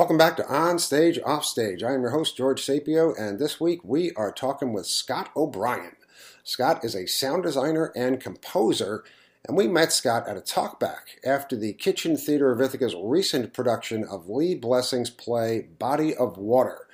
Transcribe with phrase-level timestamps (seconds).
[0.00, 1.82] Welcome back to On Stage, Off Stage.
[1.82, 5.94] I am your host, George Sapio, and this week we are talking with Scott O'Brien.
[6.42, 9.04] Scott is a sound designer and composer,
[9.46, 14.02] and we met Scott at a talkback after the Kitchen Theater of Ithaca's recent production
[14.02, 16.86] of Lee Blessing's play Body of Water.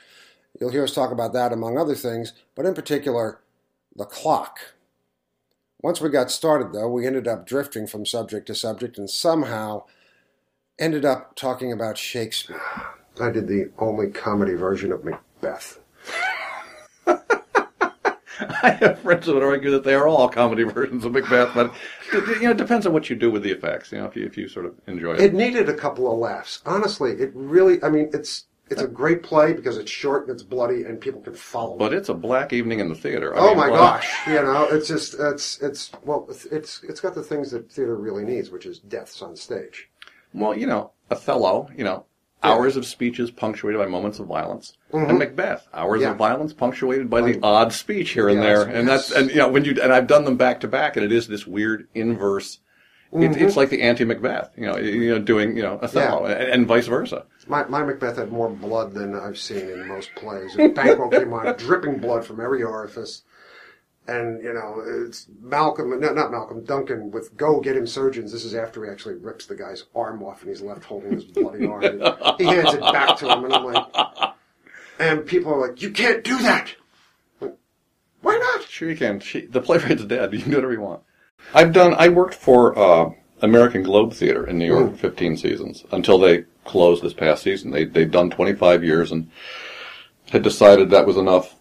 [0.58, 3.38] You'll hear us talk about that among other things, but in particular,
[3.94, 4.58] the clock.
[5.80, 9.84] Once we got started, though, we ended up drifting from subject to subject and somehow
[10.76, 12.60] ended up talking about Shakespeare.
[13.20, 15.80] I did the only comedy version of Macbeth.
[18.38, 21.72] I have friends that would argue that they are all comedy versions of Macbeth, but
[22.12, 23.92] you know, it depends on what you do with the effects.
[23.92, 25.20] You know, if you if you sort of enjoy it.
[25.20, 26.60] It needed a couple of laughs.
[26.66, 27.82] Honestly, it really.
[27.82, 31.20] I mean, it's it's a great play because it's short and it's bloody and people
[31.20, 31.76] can follow.
[31.76, 33.36] But it's a black evening in the theater.
[33.36, 34.12] I oh mean, my well, gosh!
[34.26, 38.24] You know, it's just it's it's well, it's it's got the things that theater really
[38.24, 39.88] needs, which is deaths on stage.
[40.34, 41.70] Well, you know, Othello.
[41.76, 42.06] You know,
[42.46, 46.02] hours of speeches punctuated by moments of violence, and Macbeth, hours Mm-hmm.
[46.02, 46.10] Yeah.
[46.12, 49.48] of violence punctuated by the odd speech here and there, and that's and you know
[49.48, 52.58] when you and I've done them back to back, and it is this weird inverse.
[53.12, 53.40] Mm-hmm.
[53.44, 56.88] it's like the anti-Macbeth, you know, you know, doing you know Othello, and, and vice
[56.88, 57.24] versa.
[57.46, 60.56] My, my Macbeth had more blood than I've seen in most plays.
[60.56, 63.22] And Banquo came on, dripping blood from every orifice.
[64.08, 68.30] And, you know, it's Malcolm, no, not Malcolm, Duncan with go get him surgeons.
[68.30, 71.24] This is after he actually rips the guy's arm off and he's left holding his
[71.24, 71.82] bloody arm.
[71.84, 72.02] And
[72.38, 73.84] he hands it back to him and I'm like,
[75.00, 76.72] and people are like, you can't do that.
[77.40, 77.56] Like,
[78.22, 78.62] Why not?
[78.68, 79.18] Sure you can.
[79.18, 80.32] She, the playwright's dead.
[80.32, 81.02] You can do whatever you want.
[81.52, 81.94] I've done.
[81.98, 83.10] I worked for uh,
[83.42, 84.98] American Globe Theater in New York, Mm.
[84.98, 87.72] 15 seasons until they closed this past season.
[87.72, 89.30] They they'd done 25 years and
[90.30, 91.55] had decided that was enough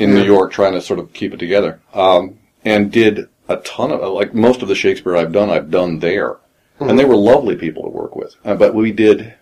[0.00, 1.80] in New York, trying to sort of keep it together.
[1.94, 5.98] Um, and did a ton of like most of the Shakespeare I've done, I've done
[5.98, 6.36] there,
[6.78, 8.34] and they were lovely people to work with.
[8.44, 9.34] Uh, but we did.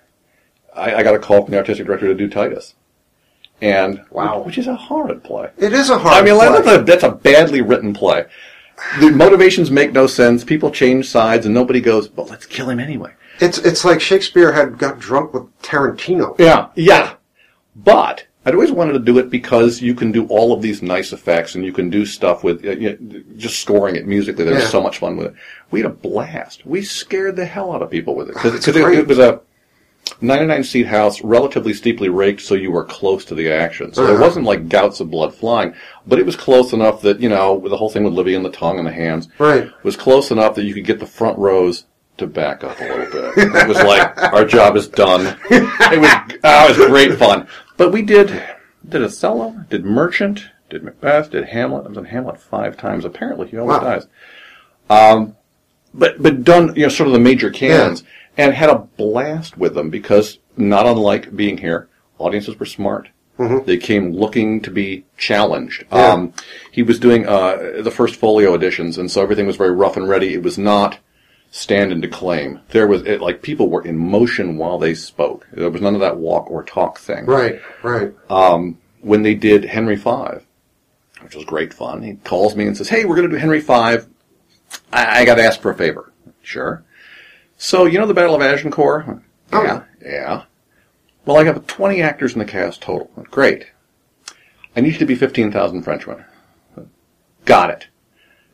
[0.74, 2.74] I, I got a call from the artistic director to do Titus,
[3.60, 4.38] and Wow.
[4.38, 5.50] which, which is a horrid play.
[5.58, 8.26] It is a hard I mean, that's a, that's a badly written play.
[9.00, 10.44] The motivations make no sense.
[10.44, 14.52] People change sides, and nobody goes, "But let's kill him anyway." It's, it's like Shakespeare
[14.52, 16.38] had got drunk with Tarantino.
[16.38, 17.14] Yeah, yeah.
[17.74, 21.12] But I'd always wanted to do it because you can do all of these nice
[21.12, 24.44] effects, and you can do stuff with uh, you know, just scoring it musically.
[24.44, 24.70] There's Yeah.
[24.70, 25.34] so much fun with it.
[25.70, 26.64] We had a blast.
[26.64, 29.40] We scared the hell out of people with it because it, it was a
[30.22, 33.92] 99 seat house, relatively steeply raked, so you were close to the action.
[33.92, 34.24] So there Uh-huh.
[34.24, 35.74] wasn't like gouts of blood flying,
[36.06, 38.50] but it was close enough that you know the whole thing with Livy and the
[38.50, 39.68] tongue and the hands Right.
[39.82, 41.84] was close enough that you could get the front rows
[42.16, 43.32] to back up a little bit.
[43.54, 45.36] It was like our job is done.
[45.50, 46.10] It was
[46.42, 47.46] oh, it was great fun.
[47.78, 48.42] But we did
[48.86, 51.86] did Othello, did Merchant, did Macbeth, did Hamlet.
[51.86, 53.06] I was in Hamlet five times.
[53.06, 53.84] Apparently, he always Wow.
[53.84, 54.06] dies.
[54.90, 55.36] Um,
[55.94, 58.04] but but done you know sort of the major canons
[58.36, 61.88] and had a blast with them because not unlike being here,
[62.18, 63.08] audiences were smart.
[63.66, 65.84] They came looking to be challenged.
[65.92, 66.08] Yeah.
[66.08, 66.32] Um,
[66.72, 70.08] he was doing uh, the first folio editions, and so everything was very rough and
[70.08, 70.34] ready.
[70.34, 70.98] It was not
[71.50, 72.60] stand and declaim.
[72.68, 75.46] There was it, like people were in motion while they spoke.
[75.52, 77.26] There was none of that walk or talk thing.
[77.26, 78.12] Right, right.
[78.30, 80.10] Um, when they did Henry V,
[81.22, 83.60] which was great fun, he calls me and says, "Hey, we're going to do Henry
[83.60, 83.72] V.
[83.72, 84.00] I,
[84.92, 86.84] I got to ask for a favor." Sure.
[87.56, 89.06] So you know the Battle of Agincourt?
[89.52, 89.62] Oh.
[89.62, 90.44] Yeah, yeah.
[91.24, 93.10] Well, I have 20 actors in the cast total.
[93.30, 93.66] Great.
[94.74, 96.24] I need you to be 15,000 Frenchmen.
[97.44, 97.88] Got it.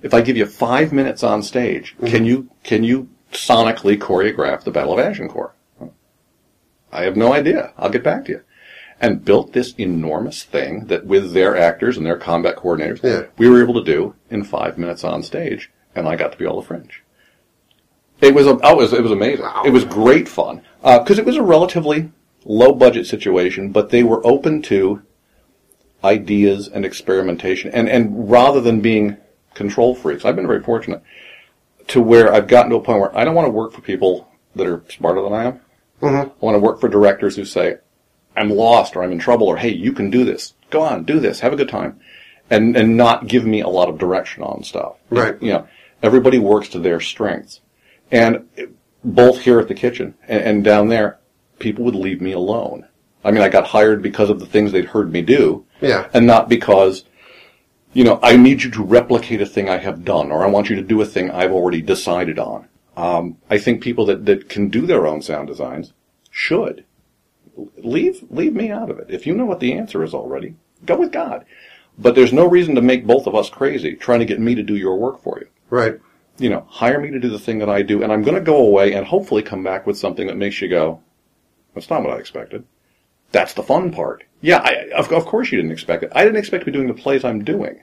[0.04, 2.06] If I give you five minutes on stage, mm-hmm.
[2.06, 5.54] can you can you sonically choreograph the Battle of Agincourt?
[6.92, 7.72] I have no idea.
[7.78, 8.42] I'll get back to you.
[9.00, 13.26] And built this enormous thing that with their actors and their combat coordinators, Yeah.
[13.38, 16.46] we were able to do in five minutes on stage, and I got to be
[16.46, 17.02] all the French.
[18.20, 19.44] It was a, oh, it was, it was amazing.
[19.46, 19.62] Wow.
[19.64, 22.12] It was great fun uh, because it was a relatively
[22.44, 25.02] low budget situation, but they were open to
[26.04, 29.16] ideas and experimentation, and and rather than being
[29.54, 31.02] control freaks, I've been very fortunate
[31.88, 34.28] to where I've gotten to a point where I don't want to work for people
[34.56, 35.60] that are smarter than I am.
[36.00, 36.30] Mm-hmm.
[36.30, 37.76] I want to work for directors who say,
[38.36, 40.54] "I'm lost," or "I'm in trouble," or "Hey, you can do this.
[40.70, 41.40] Go on, do this.
[41.40, 42.00] Have a good time,"
[42.50, 44.96] and and not give me a lot of direction on stuff.
[45.10, 45.40] Right.
[45.40, 45.68] You know,
[46.02, 47.60] everybody works to their strengths,
[48.10, 48.46] and
[49.04, 51.18] both here at the kitchen and, and down there,
[51.58, 52.86] people would leave me alone.
[53.24, 56.08] I mean, I got hired because of the things they'd heard me do, Yeah.
[56.12, 57.04] and not because,
[57.94, 60.68] you know, I need you to replicate a thing I have done, or I want
[60.68, 62.68] you to do a thing I've already decided on.
[62.96, 65.92] Um, I think people that, that can do their own sound designs
[66.30, 66.84] should
[67.78, 69.06] leave leave me out of it.
[69.08, 71.44] If you know what the answer is already, go with God.
[71.96, 74.62] But there's no reason to make both of us crazy trying to get me to
[74.62, 75.46] do your work for you.
[75.70, 76.00] Right.
[76.38, 78.40] You know, hire me to do the thing that I do, and I'm going to
[78.40, 81.00] go away and hopefully come back with something that makes you go,
[81.74, 82.64] "That's not what I expected."
[83.30, 84.24] That's the fun part.
[84.44, 86.12] Yeah, I, of, of course you didn't expect it.
[86.14, 87.82] I didn't expect to be doing the plays I'm doing.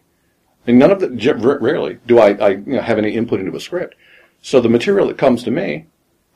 [0.67, 3.59] And none of the, rarely do I, I you know, have any input into a
[3.59, 3.95] script.
[4.43, 5.87] So the material that comes to me,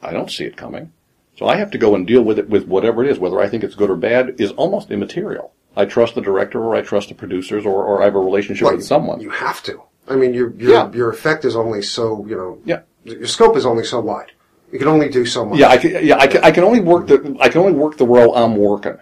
[0.02, 0.92] I don't see it coming.
[1.38, 3.48] So I have to go and deal with it with whatever it is, whether I
[3.48, 5.54] think it's good or bad is almost immaterial.
[5.78, 8.66] I trust the director or I trust the producers or, or I have a relationship
[8.66, 9.22] Well, with someone.
[9.22, 9.84] You have to.
[10.08, 10.92] I mean, your your Yeah.
[10.92, 12.60] your effect is only so you know.
[12.66, 12.82] Yeah.
[13.04, 14.32] Your scope is only so wide.
[14.72, 15.60] You can only do so much.
[15.60, 17.98] Yeah, I can, yeah, I can, I can only work the, I can only work
[17.98, 18.98] the role I'm working.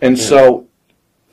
[0.00, 0.66] And so,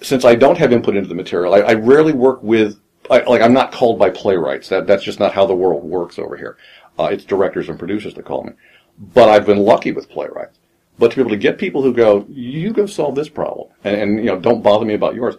[0.01, 2.79] since I don't have input into the material, I, I rarely work with,
[3.09, 4.69] I, like, I'm not called by playwrights.
[4.69, 6.57] That, that's just not how the world works over here.
[6.97, 8.53] Uh, it's directors and producers that call me.
[8.97, 10.59] But I've been lucky with playwrights.
[10.99, 13.95] But to be able to get people who go, you go solve this problem, and,
[13.95, 15.35] and you know, don't bother me about yours.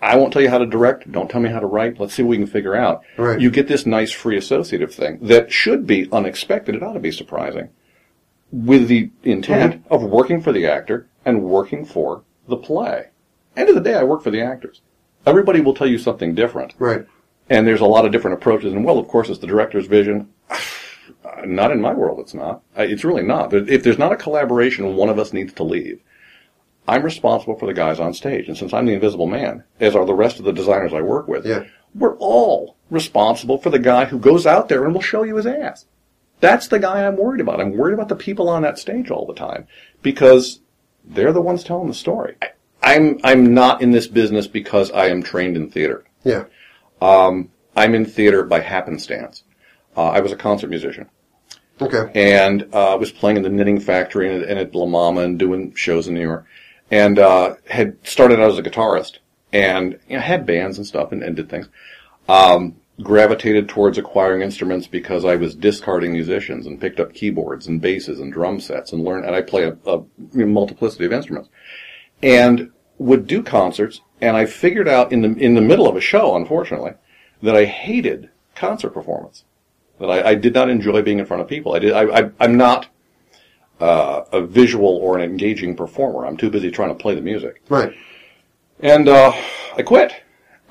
[0.00, 1.10] I won't tell you how to direct.
[1.10, 1.98] Don't tell me how to write.
[2.00, 3.02] Let's see what we can figure out.
[3.16, 3.40] Right.
[3.40, 6.74] You get this nice free associative thing that should be unexpected.
[6.74, 7.68] It ought to be surprising
[8.50, 13.06] with the intent of working for the actor and working for the play.
[13.56, 14.80] End of the day, I work for the actors.
[15.26, 17.06] Everybody will tell you something different, Right.
[17.50, 18.72] and there's a lot of different approaches.
[18.72, 20.28] And well, of course, it's the director's vision.
[21.46, 22.62] not in my world, it's not.
[22.76, 23.52] It's really not.
[23.52, 26.00] If there's not a collaboration, one of us needs to leave.
[26.88, 30.04] I'm responsible for the guys on stage, and since I'm the invisible man, as are
[30.04, 31.64] the rest of the designers I work with, Yeah.
[31.94, 35.46] we're all responsible for the guy who goes out there and will show you his
[35.46, 35.86] ass.
[36.40, 37.60] That's the guy I'm worried about.
[37.60, 39.68] I'm worried about the people on that stage all the time
[40.02, 40.60] because
[41.04, 42.36] they're the ones telling the story.
[42.42, 42.50] I,
[42.82, 46.04] I'm I'm not in this business because I am trained in theater.
[46.24, 46.44] Yeah.
[47.74, 49.44] I'm in theater by happenstance.
[49.96, 51.08] Uh, I was a concert musician
[51.80, 52.10] Okay.
[52.14, 55.74] and uh, was playing in the Knitting Factory and, and at La Mama and doing
[55.74, 56.46] shows in New York,
[56.90, 59.18] and uh, had started out as a guitarist
[59.52, 61.68] and you know, had bands and stuff and, and did things.
[62.28, 67.80] Um, gravitated towards acquiring instruments because I was discarding musicians and picked up keyboards and
[67.80, 69.24] basses and drum sets and learned.
[69.24, 70.04] And I play a, a
[70.34, 71.48] multiplicity of instruments
[72.22, 74.00] and would do concerts.
[74.20, 76.92] And I figured out in the in the middle of a show, unfortunately,
[77.42, 79.44] that I hated concert performance
[80.02, 81.74] that I, I did not enjoy being in front of people.
[81.74, 81.92] I did.
[81.92, 82.88] I, I, I'm not
[83.80, 86.26] uh, a visual or an engaging performer.
[86.26, 87.62] I'm too busy trying to play the music.
[87.68, 87.92] Right.
[88.80, 89.32] And uh,
[89.76, 90.12] I quit.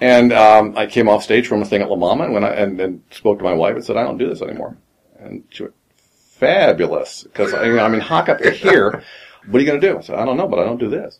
[0.01, 2.49] And um, I came off stage from a thing at La Mama and when I
[2.55, 4.75] and, and spoke to my wife and said, "I don't do this anymore."
[5.19, 9.03] And she went, "Fabulous," because I, I mean, hock up to here.
[9.47, 9.97] What are you going to do?
[9.97, 11.19] I said, "I don't know, but I don't do this."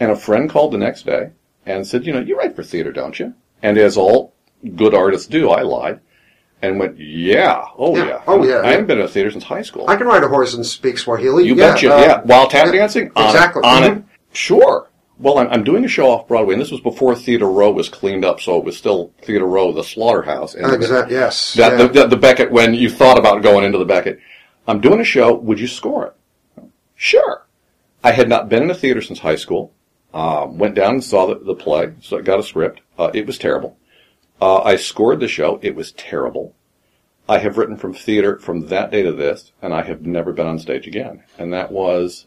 [0.00, 1.30] And a friend called the next day
[1.66, 4.34] and said, "You know, you write for theater, don't you?" And as all
[4.74, 6.00] good artists do, I lied
[6.62, 8.06] and went, "Yeah, oh Yeah.
[8.06, 10.24] yeah, Oh, yeah, I haven't been in a theater since high school." I can ride
[10.24, 11.44] a horse and speak Swahili.
[11.46, 12.20] You yeah, betcha, uh, yeah.
[12.22, 13.12] While tap yeah, dancing?
[13.16, 13.60] On exactly.
[13.60, 13.96] It, on Mhm.
[13.98, 14.04] it.
[14.32, 14.88] Sure.
[15.18, 18.24] Well, I'm, doing a show off Broadway, and this was before Theater Row was cleaned
[18.24, 20.54] up, so it was still Theater Row, the slaughterhouse.
[20.54, 21.14] And Exactly.
[21.14, 21.54] Yes.
[21.54, 21.86] That, yeah.
[21.86, 24.20] the, the, Beckett, when you thought about going into the Beckett.
[24.66, 26.64] I'm doing a show, would you score it?
[26.96, 27.46] Sure.
[28.02, 29.72] I had not been in a theater since high school.
[30.12, 32.80] Um, went down and saw the, the play, so I got a script.
[32.98, 33.76] Uh, it was terrible.
[34.40, 35.58] Uh, I scored the show.
[35.62, 36.54] It was terrible.
[37.28, 40.46] I have written from theater from that day to this, and I have never been
[40.46, 41.24] on stage again.
[41.38, 42.26] And that was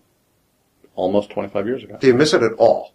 [0.97, 1.97] almost 25 years ago.
[1.99, 2.94] Do you miss it at all?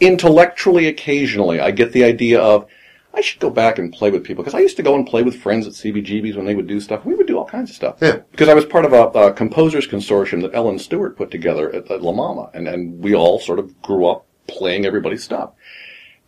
[0.00, 2.66] Intellectually, occasionally, I get the idea of,
[3.14, 4.42] I should go back and play with people.
[4.42, 6.80] Because I used to go and play with friends at CBGB's when they would do
[6.80, 7.04] stuff.
[7.04, 7.98] We would do all kinds of stuff.
[8.00, 8.20] Yeah.
[8.30, 11.88] Because I was part of a, a composers consortium that Ellen Stewart put together at,
[11.90, 12.50] at La Mama.
[12.54, 15.52] And, and we all sort of grew up playing everybody's stuff.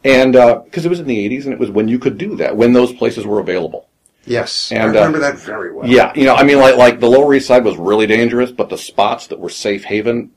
[0.04, 2.36] And, uh, because it was in the 80s and it was when you could do
[2.36, 3.88] that, when those places were available.
[4.26, 4.72] Yes.
[4.72, 5.86] I And, uh, remember that very well.
[5.88, 8.68] Yeah, you know, I mean, like like the Lower East Side was really dangerous, but
[8.68, 10.30] the spots that were safe haven,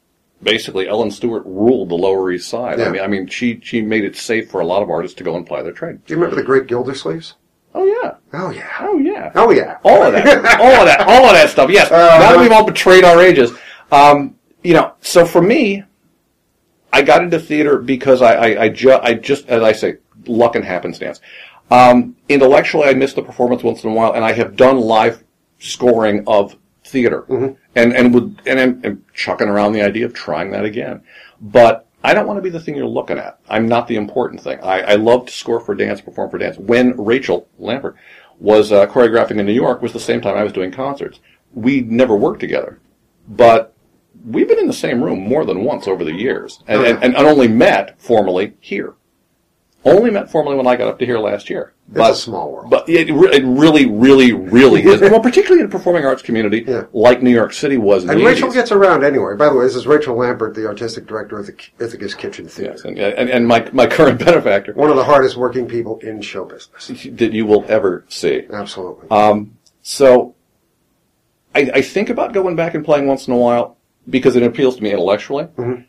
[0.44, 2.80] basically, Ellen Stewart ruled the Lower East Side.
[2.80, 2.86] Yeah.
[2.86, 5.24] I mean, I mean, she she made it safe for a lot of artists to
[5.24, 6.04] go and play their trade.
[6.06, 7.34] Do you remember the Great Gildersleeves?
[7.76, 8.68] Oh yeah, Oh yeah.
[8.80, 9.78] oh yeah, Oh yeah.
[9.84, 10.26] all of that,
[10.60, 11.70] all of that, all of that stuff.
[11.70, 11.92] Yes.
[11.92, 13.52] now that we've all betrayed our ages,
[13.92, 15.84] um, you know, so for me,
[16.92, 20.56] I got into theater because I I, I, ju- I just as I say, luck
[20.56, 21.20] and happenstance.
[21.70, 25.24] Um, intellectually, I miss the performance once in a while, and I have done live
[25.60, 27.26] scoring of theater,
[27.76, 31.04] and and would and I'm, I'm chucking around the idea of trying that again,
[31.42, 31.84] but.
[32.04, 33.40] I don't want to be the thing you're looking at.
[33.50, 34.60] I'm not the important thing.
[34.62, 36.56] I, I love to score for dance, perform for dance.
[36.56, 37.96] When Rachel Lambert
[38.40, 41.20] was uh, choreographing in New York was the same time I was doing concerts.
[41.54, 42.80] We never worked together,
[43.28, 43.74] but
[44.26, 47.16] we've been in the same room more than once over the years, and, and, and
[47.16, 48.94] only met formally here.
[49.86, 51.72] Only met formally when I got up to here last year.
[51.94, 52.70] It's a small world.
[52.70, 55.00] But it, re- it really, really, really is.
[55.00, 56.88] Well, particularly in the performing arts community, Yeah.
[56.92, 58.54] like New York City was in And Rachel 80s.
[58.54, 59.36] gets around anyway.
[59.38, 62.74] By the way, this is Rachel Lambert, the artistic director of the Ithaca's Kitchen Theater.
[62.74, 66.22] Yes, and, and, and my, my current benefactor One of the hardest working people in
[66.22, 66.88] show business.
[67.14, 68.46] that you will ever see.
[68.52, 69.10] Absolutely.
[69.10, 70.36] Um, so
[71.56, 73.78] I, I think about going back and playing once in a while
[74.10, 75.46] because it appeals to me intellectually.
[75.46, 75.84] Mm-hmm.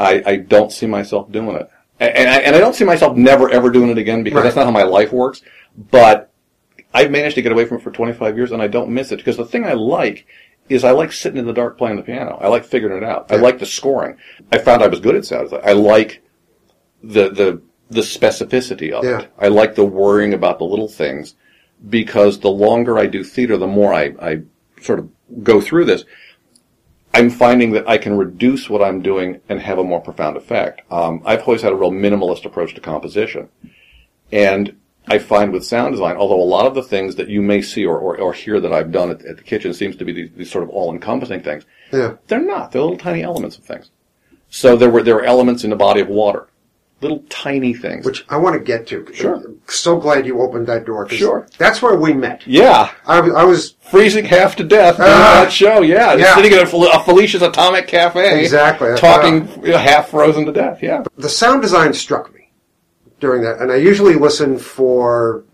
[0.00, 1.70] I, I don't see myself doing it.
[2.08, 4.44] And, I, and I don't see myself never ever doing it again because Right.
[4.44, 5.42] that's not how my life works.
[5.90, 6.32] But
[6.94, 9.16] I've managed to get away from it for 25 years and I don't miss it
[9.16, 10.26] because the thing I like
[10.68, 12.38] is I like sitting in the dark playing the piano.
[12.40, 13.30] I like figuring it out.
[13.30, 14.16] I like the scoring.
[14.50, 15.50] I found I was good at sound.
[15.64, 16.22] I like
[17.02, 19.20] the, the, the specificity of Yeah.
[19.20, 19.32] it.
[19.38, 21.34] I like the worrying about the little things
[21.88, 24.42] because the longer I do theater, the more I, I
[24.80, 25.08] sort of
[25.42, 26.04] go through this.
[27.14, 30.80] I'm finding that I can reduce what I'm doing and have a more profound effect.
[30.90, 33.48] Um, I've always had a real minimalist approach to composition.
[34.30, 34.76] And
[35.08, 37.84] I find with sound design, although a lot of the things that you may see
[37.84, 40.30] or, or, or hear that I've done at, at the kitchen seems to be these,
[40.36, 42.16] these sort of all-encompassing things, Yeah.
[42.28, 42.72] they're not.
[42.72, 43.90] They're little tiny elements of things.
[44.48, 46.46] So there were there were elements in the body of water,
[47.02, 48.06] little tiny things.
[48.06, 49.06] Which I want to get to.
[49.12, 49.42] Sure.
[49.68, 51.08] So glad you opened that door.
[51.08, 51.46] Sure.
[51.58, 52.46] That's where we met.
[52.46, 55.42] yeah, I, I was freezing half to death Ah.
[55.42, 55.82] that show.
[55.82, 56.34] Yeah, Yeah.
[56.36, 58.94] sitting at a, a Felicia's Atomic Cafe, Exactly.
[58.96, 60.82] talking you know, half frozen to death.
[60.82, 62.50] Yeah, the sound design struck me
[63.20, 65.44] during that, and I usually listen for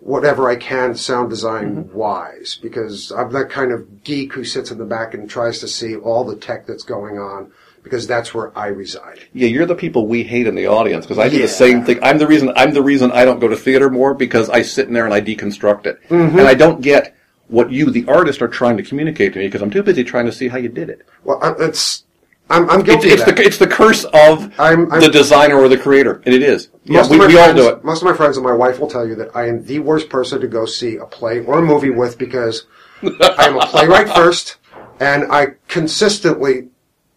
[0.00, 4.78] whatever I can sound design wise because I'm that kind of geek who sits in
[4.78, 7.50] the back and tries to see all the tech that's going on
[7.86, 9.20] because that's where I reside.
[9.32, 9.46] yeah.
[9.46, 11.42] You're the people we hate in the audience because I do Yeah.
[11.42, 11.98] the same thing.
[12.02, 12.52] I'm the reason.
[12.56, 15.14] I'm the reason I don't go to theater more because I sit in there and
[15.14, 16.38] I deconstruct it, Mm-hmm.
[16.38, 17.14] and I don't get
[17.48, 20.26] what you, the artist, are trying to communicate to me because I'm too busy trying
[20.26, 21.06] to see how you did it.
[21.22, 22.02] Well, it's
[22.50, 23.36] I'm, I'm guilty it's of that.
[23.36, 26.68] the it's the curse of I'm- I'm- the designer or the creator, and it is.
[26.84, 27.84] Yeah, we, we all do it.
[27.84, 30.08] Most of my friends and my wife will tell you that I am the worst
[30.08, 32.66] person to go see a play or a movie with because
[33.02, 34.56] I am a playwright first,
[35.00, 36.68] and I consistently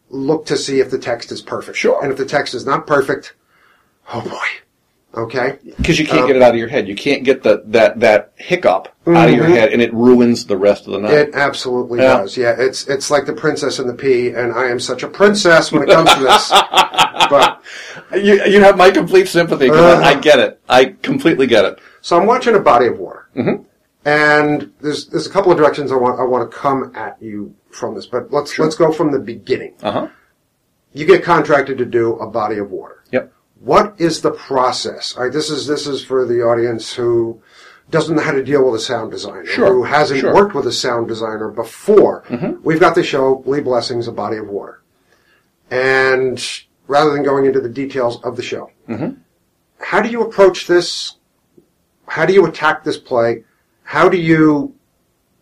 [0.10, 1.78] look to see if the text is perfect.
[1.78, 2.02] Sure.
[2.04, 3.34] And if the text is not perfect,
[4.14, 4.48] oh boy.
[5.22, 5.58] Okay.
[5.78, 6.88] Because you can't Um, get it out of your head.
[6.88, 9.56] You can't get the, that, that hiccup out of your Mhm.
[9.56, 11.14] head, and it ruins the rest of the night.
[11.14, 12.18] It absolutely Yeah.
[12.20, 12.38] does.
[12.38, 15.72] Yeah, it's it's like the princess and the pea, and I am such a princess
[15.72, 16.52] when it comes to this.
[17.30, 17.62] But
[18.16, 20.20] you, you have my complete sympathy 'cause I, I Uh.
[20.20, 20.60] get it.
[20.70, 21.80] I completely get it.
[22.02, 23.66] So I'm watching a body of water, Mhm.
[24.06, 27.54] and there's there's a couple of directions I want I want to come at you
[27.72, 29.74] from this, but let's let's go from the beginning.
[29.82, 30.08] Uh huh.
[30.94, 33.04] You get contracted to do a body of water.
[33.12, 33.32] Yep.
[33.60, 35.16] What is the process?
[35.16, 37.42] All right, this is this is for the audience who
[37.90, 40.34] doesn't know how to deal with a sound designer, Sure, who hasn't sure.
[40.34, 42.24] worked with a sound designer before.
[42.28, 42.60] Mhm.
[42.64, 44.82] We've got the show Lee Blessings, a body of water,
[45.72, 46.44] and
[46.88, 49.18] rather than going into the details of the show, Mhm.
[49.80, 51.16] how do you approach this?
[52.08, 53.44] How do you attack this play?
[53.84, 54.74] How do you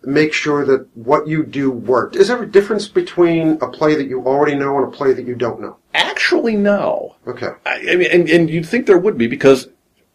[0.04, 2.16] make sure that what you do worked?
[2.16, 5.26] Is there a difference between a play that you already know and a play that
[5.26, 5.78] you don't know?
[5.94, 7.16] Actually, no.
[7.28, 7.50] Okay.
[7.66, 9.68] I, I mean, and, and you'd think there would be because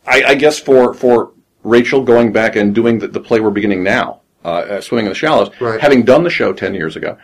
[0.07, 3.83] I, I guess for for Rachel going back and doing the, the play we're beginning
[3.85, 5.81] now, uh, swimming in the shallows, Right.
[5.81, 7.19] having done the show ten years ago,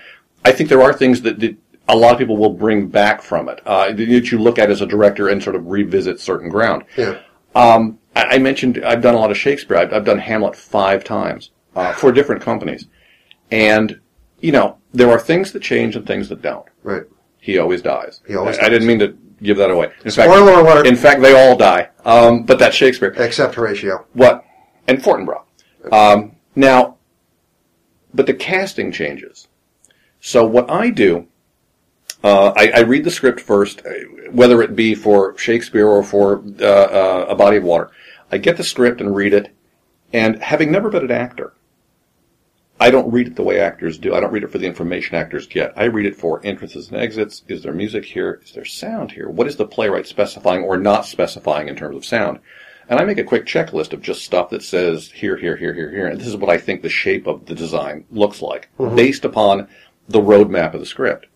[0.45, 1.57] I think there are things that, that
[1.89, 4.81] a lot of people will bring back from it uh, that you look at as
[4.81, 6.85] a director and sort of revisit certain ground.
[6.97, 7.19] Yeah.
[7.55, 9.77] Um, I, I mentioned I've done a lot of Shakespeare.
[9.77, 12.87] I've, I've done Hamlet five times uh, for different companies,
[13.51, 14.01] and
[14.41, 16.67] you know there are things that change and things that don't.
[16.83, 17.05] Right.
[17.41, 18.21] He always dies.
[18.27, 19.93] He always I, I didn't mean to give that away.
[20.05, 20.87] In Spoiler fact, alert.
[20.87, 21.89] In fact, they all die.
[22.05, 23.15] Um, but that's Shakespeare.
[23.17, 24.07] Except Horatio.
[24.13, 24.45] What?
[24.87, 25.45] And Fortinbras.
[25.93, 26.97] Um, now,
[28.13, 29.49] but the casting changes.
[30.21, 31.29] So what I do,
[32.25, 33.91] uh, I, I read the script first, uh,
[34.33, 37.91] whether it be for Shakespeare or for uh, uh, A Body of Water.
[38.33, 39.55] I get the script and read it,
[40.13, 41.55] and having never been an actor,
[42.81, 44.15] I don't read it the way actors do.
[44.15, 45.73] I don't read it for the information actors get.
[45.77, 47.43] I read it for entrances and exits.
[47.49, 48.41] Is there music here?
[48.45, 49.29] Is there sound here?
[49.29, 52.39] What is the playwright specifying or not specifying in terms of sound?
[52.89, 55.91] And I make a quick checklist of just stuff that says here, here, here, here,
[55.91, 56.07] here.
[56.07, 58.97] And this is what I think the shape of the design looks like mm-hmm.
[58.97, 59.69] based upon
[60.09, 61.27] the roadmap of the script.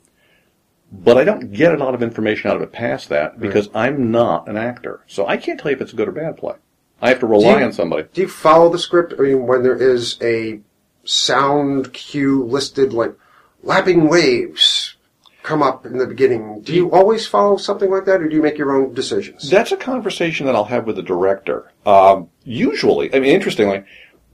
[0.93, 4.11] But I don't get a lot of information out of it past that because I'm
[4.11, 5.01] not an actor.
[5.07, 6.55] So I can't tell you if it's a good or bad play.
[7.01, 8.07] I have to rely you- on somebody.
[8.13, 9.15] Do you follow the script?
[9.19, 10.61] I mean, when there is a
[11.05, 13.15] sound cue listed like
[13.63, 14.97] lapping waves
[15.43, 18.43] come up in the beginning, do you always follow something like that or do you
[18.43, 19.51] make your own decisions?
[19.51, 21.71] That's a conversation that I'll have with the director.
[21.85, 23.85] Um, usually, I mean, interestingly,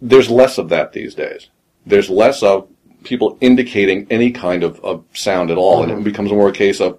[0.02, 1.48] there's less of that these days.
[1.86, 2.68] There's less of
[3.04, 6.80] people indicating any kind of, of sound at all, and it becomes more a case
[6.80, 6.98] of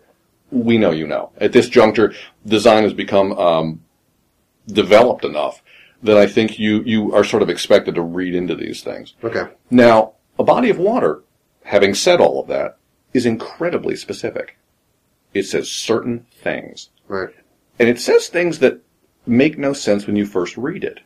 [0.52, 1.32] we know you know.
[1.38, 2.14] At this juncture,
[2.46, 3.82] design has become um,
[4.68, 5.62] developed enough
[6.04, 9.16] that I think you you are sort of expected to read into these things.
[9.24, 9.52] Okay.
[9.70, 11.24] Now, a body of water,
[11.64, 12.78] having said all of that,
[13.14, 14.58] is incredibly specific.
[15.34, 16.90] It says certain things.
[17.08, 17.30] Right.
[17.78, 18.82] And it says things that
[19.26, 21.00] make no sense when you first read it,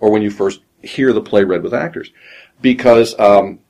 [0.00, 2.10] or when you first hear the play read with actors,
[2.60, 3.60] because um,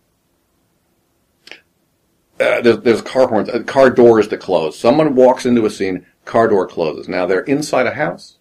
[2.40, 4.78] uh, there's, there's car horns, uh, car doors that close.
[4.78, 7.08] Someone walks into a scene, car door closes.
[7.08, 8.38] Now they're inside a house,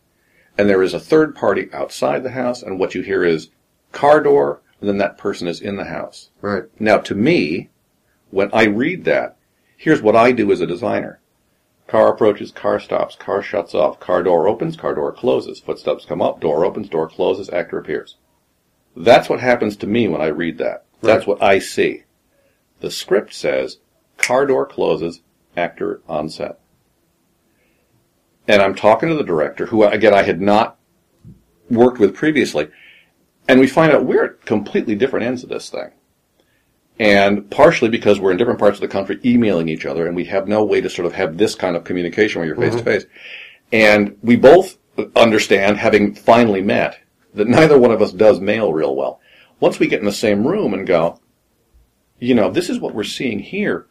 [0.60, 3.48] and there is a third party outside the house, and what you hear is
[3.94, 6.32] car door, and then that person is in the house.
[6.42, 6.63] Right.
[6.78, 7.70] Now, to me,
[8.30, 9.38] when I read that,
[9.78, 11.22] here's what I do as a designer.
[11.88, 16.22] Car approaches, car stops, car shuts off, car door opens, car door closes, footsteps come
[16.22, 18.18] up, door opens, door closes, actor appears.
[18.98, 20.84] That's what happens to me when I read that.
[21.01, 21.28] That's Right.
[21.30, 22.04] what I see.
[22.82, 23.78] The script says,
[24.18, 25.22] car door closes,
[25.56, 26.59] actor on set.
[28.50, 30.77] And I'm talking to the director, who again I had not
[31.70, 32.68] worked with previously,
[33.48, 35.91] and we find out we're at completely different ends of this thing.
[36.98, 40.25] And partially because we're in different parts of the country emailing each other and we
[40.25, 42.84] have no way to sort of have this kind of communication where you're face to
[42.84, 43.06] face.
[43.72, 44.77] And we both
[45.15, 47.00] understand, having finally met,
[47.36, 49.22] that neither one of us does mail real well.
[49.60, 51.20] Once we get in the same room and go,
[52.18, 53.86] you know, this is what we're seeing here,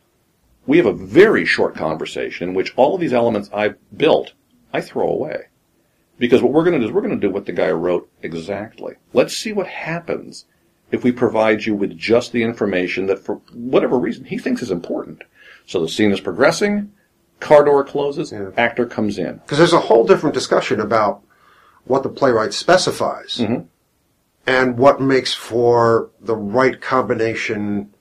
[0.67, 4.35] we have a very short conversation in which all of these elements I've built,
[4.73, 5.47] I throw away.
[6.19, 8.11] Because what we're going to do is we're going to do what the guy wrote
[8.23, 8.95] exactly.
[9.13, 10.47] Let's see what happens
[10.91, 14.71] if we provide you with just the information that for whatever reason he thinks is
[14.71, 15.23] important.
[15.67, 16.93] So the scene is progressing,
[17.41, 18.51] car door closes, Yeah.
[18.57, 19.35] actor comes in.
[19.37, 21.23] Because there's a whole different discussion about
[21.85, 23.63] what the playwright specifies Mm-hmm.
[24.47, 27.95] and what makes for the right combination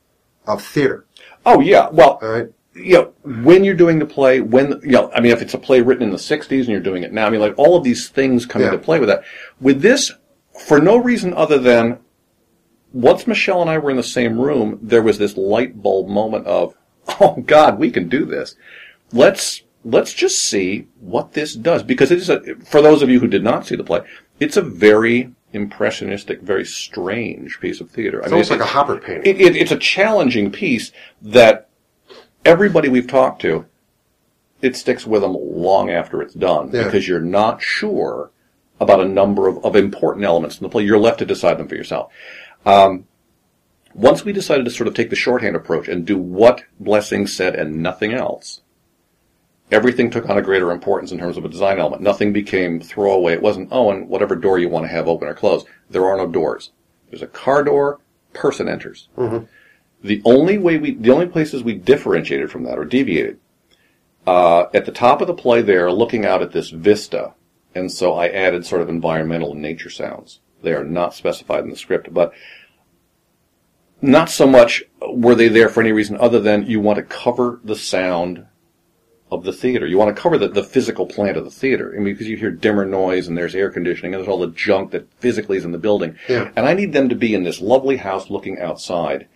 [0.48, 1.06] of theater.
[1.46, 2.48] Oh yeah, well, right.
[2.78, 5.58] You know, when you're doing the play, when, you know, I mean, if it's a
[5.58, 7.84] play written in the 60s and you're doing it now, I mean, like, all of
[7.84, 8.68] these things come Yeah.
[8.70, 9.24] into play with that.
[9.60, 10.12] With this,
[10.66, 12.00] for no reason other than,
[12.94, 16.46] once Michelle and I were in the same room, there was this light bulb moment
[16.48, 16.76] of,
[17.20, 18.56] oh God, we can do this.
[19.12, 21.84] Let's, let's just see what this does.
[21.84, 24.02] Because it is a, for those of you who did not see the play,
[24.40, 28.22] it's a very impressionistic, very strange piece of theater.
[28.22, 29.36] I It's almost it- like a Hopper painting.
[29.36, 30.92] it, it, it's a challenging piece
[31.22, 31.67] that
[32.48, 33.66] everybody we've talked to,
[34.62, 36.86] it sticks with them long after it's done Yeah.
[36.86, 38.32] because you're not sure
[38.80, 40.84] about a number of, of important elements in the play.
[40.84, 42.12] You're left to decide them for yourself.
[42.66, 43.06] Um,
[43.94, 47.56] once we decided to sort of take the shorthand approach and do what Blessing said
[47.56, 48.62] and nothing else,
[49.72, 52.02] everything took on a greater importance in terms of a design element.
[52.02, 53.34] Nothing became throwaway.
[53.34, 55.66] It wasn't, oh, and whatever door you want to have open or close.
[55.90, 56.72] There are no doors.
[57.10, 58.00] There's a car door,
[58.34, 59.10] person enters.
[60.04, 63.40] The only way we, the only places we differentiated from that or deviated,
[64.26, 67.34] uh, at the top of the play there, looking out at this vista,
[67.74, 70.40] and so I added sort of environmental and nature sounds.
[70.62, 72.34] They are not specified in the script, but
[74.02, 77.60] not so much were they there for any reason other than you want to cover
[77.64, 78.46] the sound
[79.32, 79.86] of the theater.
[79.86, 81.94] You want to cover the, the physical plant of the theater.
[81.94, 84.48] I mean, because you hear dimmer noise and there's air conditioning and there's all the
[84.54, 86.16] junk that physically is in the building.
[86.30, 86.52] Yeah.
[86.56, 89.28] And I need them to be in this lovely house looking outside.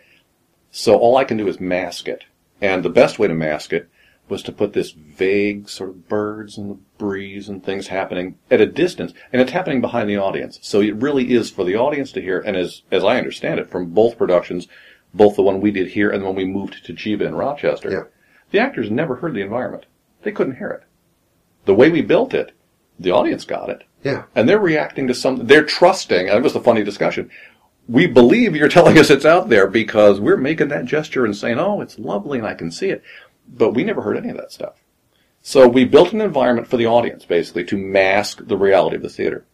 [0.71, 2.23] So all I can do is mask it.
[2.61, 3.89] And the best way to mask it
[4.29, 8.61] was to put this vague sort of birds and the breeze and things happening at
[8.61, 9.13] a distance.
[9.33, 10.59] And it's happening behind the audience.
[10.61, 12.39] So it really is for the audience to hear.
[12.39, 14.67] And as, as I understand it from both productions,
[15.13, 17.91] both the one we did here and the one we moved to Geva in Rochester,
[17.91, 18.03] Yeah.
[18.51, 19.85] the actors never heard the environment.
[20.23, 20.83] They couldn't hear it.
[21.65, 22.53] The way we built it,
[22.97, 23.83] the audience got it.
[24.03, 24.23] Yeah.
[24.35, 25.45] And they're reacting to something.
[25.47, 26.29] They're trusting.
[26.29, 27.29] And it was a funny discussion.
[27.91, 31.59] We believe you're telling us it's out there because we're making that gesture and saying,
[31.59, 33.03] oh, it's lovely and I can see it.
[33.47, 34.75] But we never heard any of that stuff.
[35.41, 39.09] So we built an environment for the audience, basically, to mask the reality of the
[39.09, 39.45] theater.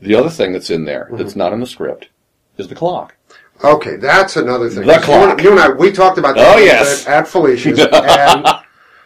[0.00, 1.38] The other thing that's in there, that's mm-hmm.
[1.40, 2.08] not in the script,
[2.56, 3.16] is the clock.
[3.62, 4.86] Okay, that's another thing.
[4.86, 5.30] The You clock.
[5.32, 7.06] and- You and I, we talked about that Oh, yes.
[7.06, 8.46] at Felicia's, and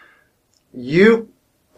[0.73, 1.31] you,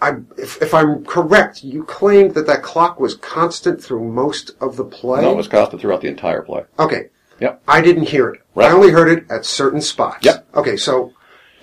[0.07, 4.77] I, if, if I'm correct, you claimed that that clock was constant through most of
[4.77, 5.23] the play.
[5.23, 6.63] No, it was constant throughout the entire play.
[6.79, 7.09] Okay,
[7.41, 7.63] Yep.
[7.69, 8.41] I didn't hear it.
[8.55, 8.71] Right.
[8.71, 10.25] I only heard it at certain spots.
[10.25, 10.47] Yep.
[10.55, 11.13] Okay, so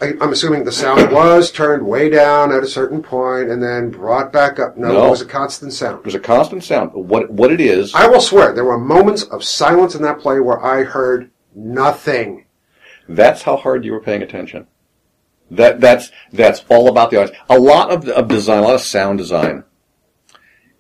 [0.02, 3.90] I, I'm assuming the sound was turned way down at a certain point and then
[3.90, 4.78] brought back up.
[4.78, 5.08] No, No.
[5.08, 6.00] it was a constant sound.
[6.00, 6.92] It was a constant sound.
[6.94, 10.40] What what it is, I will swear there were moments of silence in that play
[10.40, 12.46] where I heard nothing.
[13.10, 14.68] That's how hard you were paying attention.
[15.56, 17.38] That that's that's all about the audience.
[17.50, 19.64] A lot of, of design, a lot of sound design,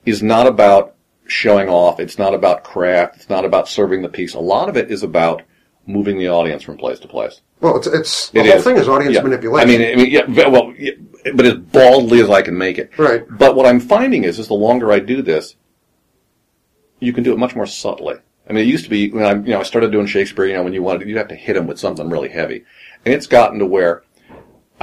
[0.05, 0.95] is not about
[1.27, 1.99] showing off.
[1.99, 3.15] It's not about craft.
[3.17, 4.33] It's not about serving the piece.
[4.33, 5.43] A lot of it is about
[5.86, 7.41] moving the audience from place to place.
[7.59, 8.63] Well, it's, it's the It whole is.
[8.63, 9.21] thing is audience Yeah.
[9.21, 9.69] manipulation.
[9.69, 10.91] I mean, I mean, yeah, well, yeah,
[11.33, 12.97] but as baldly as I can make it.
[12.97, 13.23] Right.
[13.29, 15.55] But what I'm finding is, is the longer I do this,
[16.99, 18.15] you can do it much more subtly.
[18.49, 20.45] I mean, it used to be when I, you know, I started doing Shakespeare.
[20.45, 22.65] You know, when you wanted, you'd have to hit him with something really heavy,
[23.05, 24.03] and it's gotten to where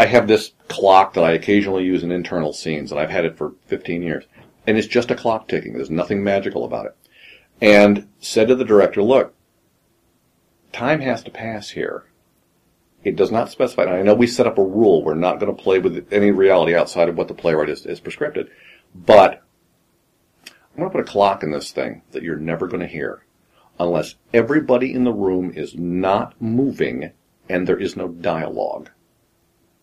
[0.00, 3.36] I have this clock that I occasionally use in internal scenes, and I've had it
[3.36, 4.24] for 15 years,
[4.66, 5.74] and it's just a clock ticking.
[5.74, 6.96] There's nothing magical about it.
[7.60, 9.34] And said to the director, "Look,
[10.72, 12.04] time has to pass here."
[13.04, 13.82] It does not specify.
[13.82, 15.04] And I know we set up a rule.
[15.04, 18.00] We're not going to play with any reality outside of what the playwright is, is
[18.00, 18.48] prescripted.
[18.94, 19.42] But
[20.46, 23.26] I'm going to put a clock in this thing that you're never going to hear
[23.78, 27.10] unless everybody in the room is not moving
[27.50, 28.88] and there is no dialogue.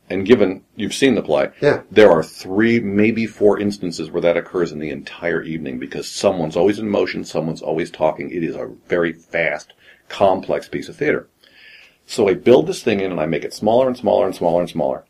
[0.09, 1.81] And given you've seen the play, Yeah.
[1.91, 6.55] there are three, maybe four instances where that occurs in the entire evening because someone's
[6.55, 8.31] always in motion, someone's always talking.
[8.31, 9.73] It is a very fast,
[10.07, 11.27] complex piece of theater.
[12.05, 14.61] So I build this thing in and I make it smaller and smaller and smaller
[14.61, 15.03] and smaller.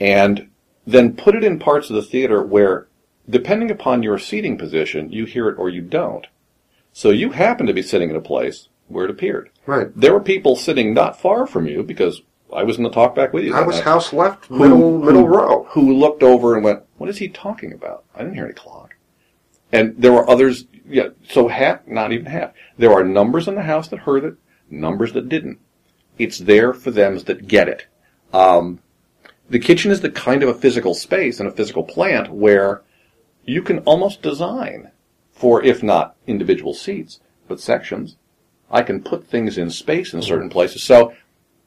[0.00, 0.48] And
[0.86, 2.88] then put it in parts of the theater where,
[3.28, 6.26] depending upon your seating position, you hear it or you don't.
[6.94, 9.50] So you happen to be sitting in a place where it appeared.
[9.66, 9.88] Right.
[9.94, 13.44] There were people sitting not far from you because I was in the talkback with
[13.44, 13.54] you.
[13.54, 15.64] I was night, house left, middle middle row.
[15.70, 18.04] Who looked over and went, "What is he talking about?
[18.14, 18.96] I didn't hear any clock."
[19.70, 20.66] And there were others.
[20.86, 21.08] Yeah.
[21.28, 22.52] So half, not even half.
[22.76, 24.34] There are numbers in the house that heard it,
[24.70, 25.58] numbers that didn't.
[26.18, 27.86] It's there for them that get it.
[28.32, 28.80] Um,
[29.48, 32.82] the kitchen is the kind of a physical space and a physical plant where
[33.44, 34.90] you can almost design
[35.30, 38.16] for, if not individual seats, but sections.
[38.70, 40.82] I can put things in space in certain places.
[40.82, 41.12] So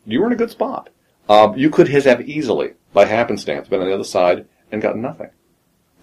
[0.05, 0.89] you were in a good spot.
[1.27, 5.29] Um, you could have easily, by happenstance, been on the other side and gotten nothing.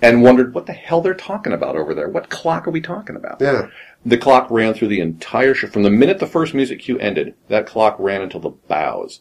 [0.00, 2.08] And wondered what the hell they're talking about over there.
[2.08, 3.40] What clock are we talking about?
[3.40, 3.68] Yeah.
[4.04, 5.68] The clock ran through the entire show.
[5.68, 9.20] From the minute the first music cue ended, that clock ran until the bows.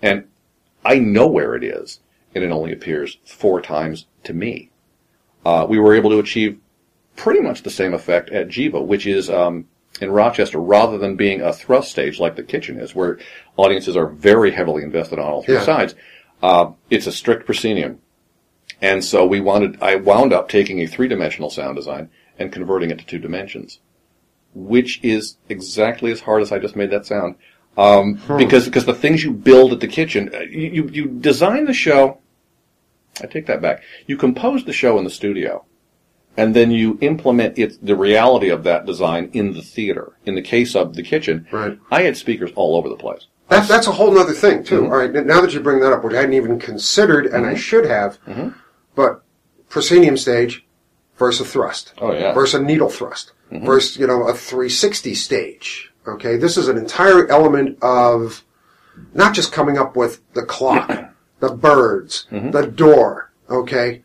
[0.00, 0.28] And
[0.84, 1.98] I know where it is,
[2.32, 4.70] and it only appears four times to me.
[5.44, 6.60] Uh, we were able to achieve
[7.16, 9.66] pretty much the same effect at Geva, which is um,
[10.00, 13.18] in Rochester, rather than being a thrust stage like the kitchen is, where
[13.56, 15.64] audiences are very heavily invested on all three Yeah.
[15.64, 15.94] sides.
[16.42, 17.98] Uh, it's a strict proscenium.
[18.80, 22.98] And so we wanted, I wound up taking a three-dimensional sound design and converting it
[22.98, 23.80] to two dimensions,
[24.54, 27.34] which is exactly as hard as I just made that sound.
[27.76, 31.72] Um, because, because the things you build at the kitchen, uh, you, you design the
[31.72, 32.18] show,
[33.20, 33.82] I take that back.
[34.06, 35.64] You compose the show in the studio,
[36.38, 40.12] and then you implement it, the reality of that design in the theater.
[40.24, 41.78] In the case of the kitchen, Right.
[41.90, 43.26] I had speakers all over the place.
[43.48, 44.82] That, that's a whole other thing too.
[44.82, 44.92] Mm-hmm.
[44.92, 47.54] All right, now that you bring that up, which I hadn't even considered, and I
[47.54, 48.48] should have, Mm-hmm.
[48.94, 49.22] but
[49.68, 50.64] proscenium stage
[51.18, 52.18] versus thrust, Oh, yeah.
[52.30, 52.34] Mm-hmm.
[52.38, 55.90] versus needle thrust, versus you know a 360 stage.
[56.06, 58.44] Okay, this is an entire element of
[59.14, 60.88] not just coming up with the clock,
[61.40, 62.50] the birds, Mm-hmm.
[62.52, 63.32] the door.
[63.50, 64.04] Okay,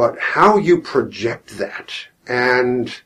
[0.00, 1.92] but how you project that
[2.26, 3.02] and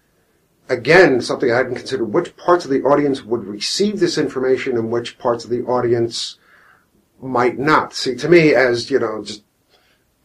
[0.68, 4.92] again, something I hadn't considered, which parts of the audience would receive this information and
[4.92, 6.38] which parts of the audience
[7.20, 7.94] might not.
[7.94, 9.42] See, to me, as, you know, just,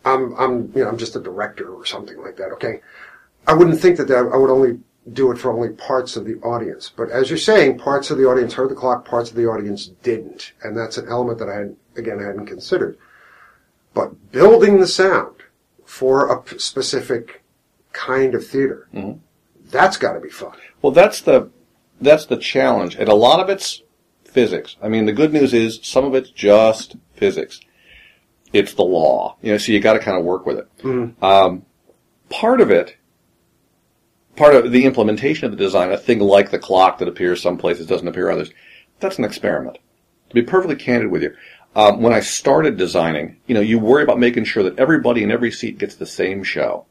[0.06, 2.82] I'm, I'm, you know, I'm just a director or something like that, okay?
[3.48, 4.78] I wouldn't think that, that I would only
[5.12, 6.94] do it for only parts of the audience.
[6.96, 9.88] But as you're saying, parts of the audience heard the clock, parts of the audience
[10.04, 10.52] didn't.
[10.62, 12.96] And that's an element that I had, again, I hadn't considered.
[13.96, 15.39] But building the sound
[15.90, 17.42] for a p- specific
[17.94, 18.88] kind of theater,
[19.72, 20.56] that's got to be fun.
[20.84, 21.50] Well, that's the
[22.00, 23.82] that's the challenge, and a lot of it's
[24.24, 24.76] physics.
[24.84, 27.60] I mean, the good news is some of it's just physics.
[28.54, 29.58] It's the law, you know.
[29.58, 30.68] So you got to kind of work with it.
[31.24, 31.66] Um,
[32.30, 32.96] part of it,
[34.36, 37.58] part of the implementation of the design, a thing like the clock that appears some
[37.58, 38.52] places doesn't appear others.
[39.00, 39.80] That's an experiment.
[40.30, 41.36] To be perfectly candid with you,
[41.76, 45.32] um, when I started designing, you know, you worry about making sure that everybody in
[45.32, 46.86] every seat gets the same show,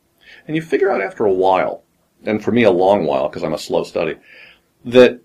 [0.47, 1.83] and you figure out after a while
[2.25, 4.17] and for me a long while because I'm a slow study,
[4.85, 5.21] that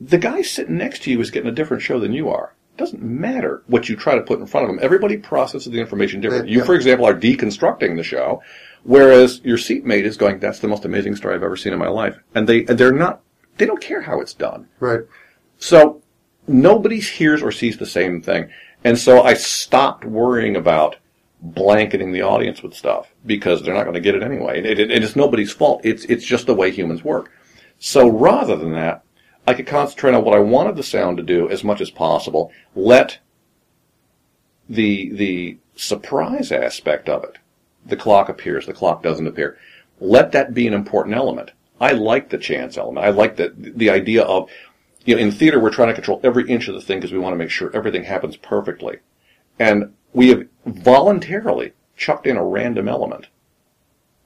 [0.00, 2.54] the guy sitting next to you is getting a different show than you are.
[2.76, 4.82] It doesn't matter what you try to put in front of them.
[4.82, 6.48] Everybody processes the information different.
[6.48, 8.42] You, for example, are deconstructing the show,
[8.82, 11.88] whereas your seatmate is going, "That's the most amazing story I've ever seen in my
[11.88, 13.20] life," and they and they're not.
[13.58, 14.68] They don't care how it's done.
[14.80, 15.02] Right.
[15.58, 16.01] So
[16.46, 18.50] nobody hears or sees the same thing.
[18.84, 20.96] And so I stopped worrying about
[21.40, 24.58] blanketing the audience with stuff because they're not going to get it anyway.
[24.58, 25.80] And it, it, it's nobody's fault.
[25.84, 27.32] It's, it's just the way humans work.
[27.78, 29.04] So rather than that,
[29.46, 32.52] I could concentrate on what I wanted the sound to do as much as possible.
[32.76, 33.18] Let
[34.68, 37.38] the, the surprise aspect of it,
[37.84, 39.58] the clock appears, the clock doesn't appear.
[39.98, 41.50] Let that be an important element.
[41.80, 43.04] I like the chance element.
[43.04, 44.48] I like the, the idea of,
[45.04, 47.18] you know, in theater, we're trying to control every inch of the thing because we
[47.18, 48.98] want to make sure everything happens perfectly.
[49.58, 53.28] And we have voluntarily chucked in a random element.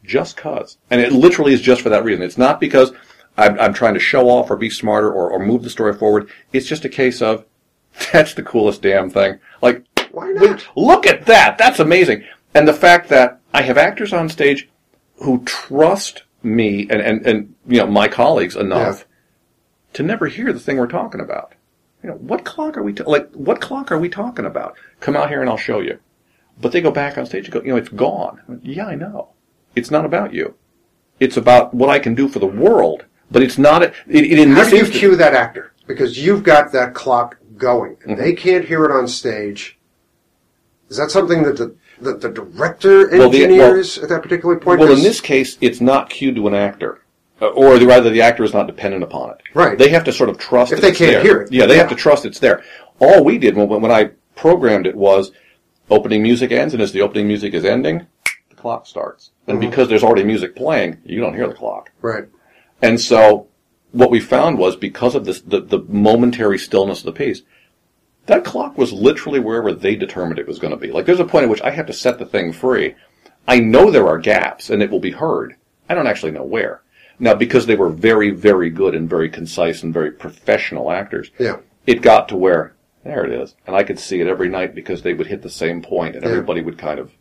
[0.04, 0.78] Just cause.
[0.90, 2.22] And it literally is just for that reason.
[2.22, 2.92] It's not because
[3.36, 6.30] I'm, I'm trying to show off or be smarter or, or move the story forward.
[6.52, 7.44] It's just a case of,
[8.12, 9.40] that's the coolest damn thing.
[9.62, 10.66] Like, Why not?
[10.76, 11.58] Look at that.
[11.58, 12.24] That's amazing.
[12.54, 14.68] And the fact that I have actors on stage
[15.16, 19.05] who trust me and, and, and you know, my colleagues enough.
[19.96, 21.54] To never hear the thing we're talking about.
[22.02, 24.76] You know, what clock are we, ta- like, what clock are we talking about?
[25.00, 25.98] Come out here and I'll show you.
[26.60, 28.60] But they go back on stage and go, you know, it's gone.
[28.62, 29.30] Yeah, I know.
[29.74, 30.54] It's not about you.
[31.18, 33.06] It's about what I can do for the world.
[33.30, 35.72] But it's not, a, it, it, in How this do you instance- cue that actor?
[35.86, 38.20] Because you've got that clock going, and Mm-hmm.
[38.20, 39.78] they can't hear it on stage.
[40.90, 44.78] Is that something that the that the director Well, the- engineers at that particular point?
[44.80, 47.00] Well, in this case, it's not cued to an actor,
[47.40, 49.36] or the, rather, the actor is not dependent upon it.
[49.54, 49.76] Right.
[49.78, 51.22] They have to sort of trust If they can't there.
[51.22, 52.62] hear it, Yeah, they have to trust it's there.
[52.98, 55.32] All we did when, when I programmed it was
[55.90, 58.06] opening music ends, and as the opening music is ending,
[58.48, 59.30] the clock starts.
[59.46, 59.68] And Mm-hmm.
[59.70, 61.90] because there's already music playing, you don't hear the clock.
[62.02, 62.24] right.
[62.82, 63.46] And so
[63.92, 67.42] what we found was because of this, the, the momentary stillness of the piece,
[68.26, 70.90] that clock was literally wherever they determined it was going to be.
[70.90, 72.94] Like there's a point at which I have to set the thing free.
[73.48, 75.54] I know there are gaps and it will be heard.
[75.88, 76.82] I don't actually know where.
[77.18, 81.56] Now, because they were very, very good and very concise and very professional actors, Yeah.
[81.86, 82.74] it got to where,
[83.04, 83.54] there it is.
[83.66, 86.24] And I could see it every night because they would hit the same point and
[86.24, 86.30] Yeah.
[86.30, 87.12] everybody would kind of,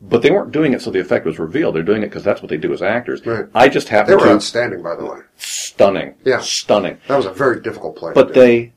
[0.00, 1.74] but they weren't doing it so the effect was revealed.
[1.74, 3.24] They're doing it because that's what they do as actors.
[3.26, 3.46] Right.
[3.54, 4.12] I just happened.
[4.12, 5.18] They were to outstanding, by the way.
[5.36, 6.14] stunning.
[6.24, 6.38] Yeah.
[6.40, 6.98] Stunning.
[7.08, 8.12] That was a very difficult play.
[8.14, 8.72] But they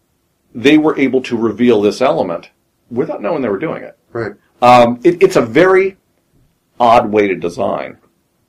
[0.55, 2.49] they were able to reveal this element
[2.91, 3.97] without knowing they were doing it.
[4.11, 4.33] right.
[4.61, 5.97] Um, it it's a very
[6.79, 7.97] odd way to design.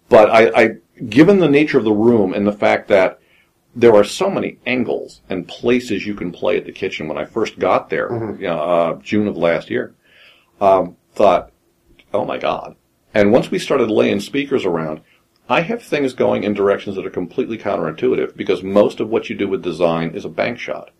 [0.09, 0.77] But I, I
[1.09, 3.19] given the nature of the room and the fact that
[3.77, 7.25] there are so many angles and places you can play at the kitchen when I
[7.25, 9.95] first got there, you know, uh, June of last year,
[10.61, 11.51] um, thought,
[12.13, 12.77] oh my God.
[13.13, 15.01] And once we started laying speakers around,
[15.49, 19.37] I have things going in directions that are completely counterintuitive because most of what you
[19.37, 20.91] do with design is a bank shot.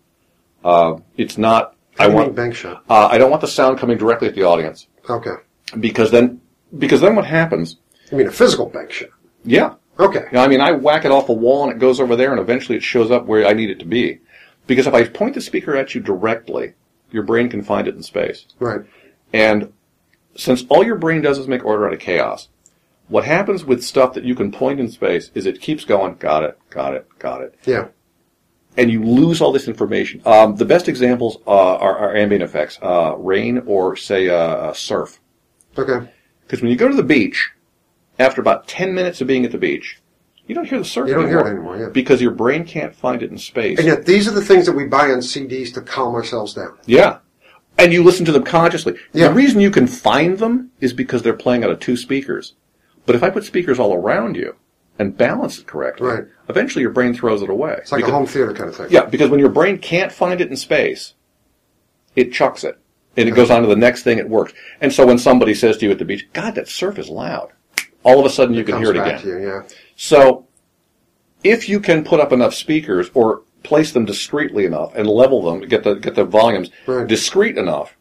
[0.63, 1.75] Uh, it's not.
[1.97, 2.35] How I want.
[2.35, 2.83] bank shot?
[2.89, 5.35] Uh, I don't want the sound coming directly at the audience Okay.
[5.79, 6.41] because then,
[6.77, 7.77] because then what happens?
[8.11, 9.09] You mean a physical bank shot?
[9.45, 10.25] Yeah, Okay.
[10.25, 12.31] you know, I mean, I whack it off a wall and it goes over there,
[12.31, 14.19] and eventually it shows up where I need it to be.
[14.67, 16.73] Because if I point the speaker at you directly,
[17.11, 18.45] your brain can find it in space.
[18.59, 18.81] Right.
[19.31, 19.71] And
[20.35, 22.49] since all your brain does is make order out of chaos,
[23.07, 26.43] what happens with stuff that you can point in space is it keeps going, got
[26.43, 27.55] it, got it, got it.
[27.65, 27.87] Yeah.
[28.77, 30.21] And you lose all this information.
[30.25, 35.19] Um, the best examples uh, are, are ambient effects, uh, rain or, say, uh, surf.
[35.77, 36.09] Okay.
[36.41, 37.51] Because when you go to the beach,
[38.19, 40.01] after about 10 minutes of being at the beach,
[40.47, 41.47] you don't hear the surf You don't hear anymore.
[41.47, 41.89] it anymore, yeah.
[41.91, 43.79] Because your brain can't find it in space.
[43.79, 46.77] And yet, these are the things that we buy on CDs to calm ourselves down.
[46.85, 47.17] yeah.
[47.77, 48.95] And you listen to them consciously.
[49.11, 49.27] Yeah.
[49.27, 52.53] The reason you can find them is because they're playing out of two speakers.
[53.05, 54.55] But if I put speakers all around you
[54.97, 56.23] and balance it correctly, Right.
[56.47, 57.75] eventually your brain throws it away.
[57.79, 58.87] It's like Because- a home theater kind of thing.
[58.91, 61.15] Yeah, because when your brain can't find it in space,
[62.15, 62.77] it chucks it.
[63.17, 64.53] And it goes on to the next thing, it works.
[64.79, 67.49] And so when somebody says to you at the beach, God, that surf is loud,
[68.05, 69.21] all of a sudden you can hear it again.
[69.25, 69.61] you, yeah.
[69.97, 70.47] So
[71.43, 75.67] if you can put up enough speakers or place them discreetly enough and level them,
[75.67, 77.07] get the get the volumes Right.
[77.07, 77.97] discreet enough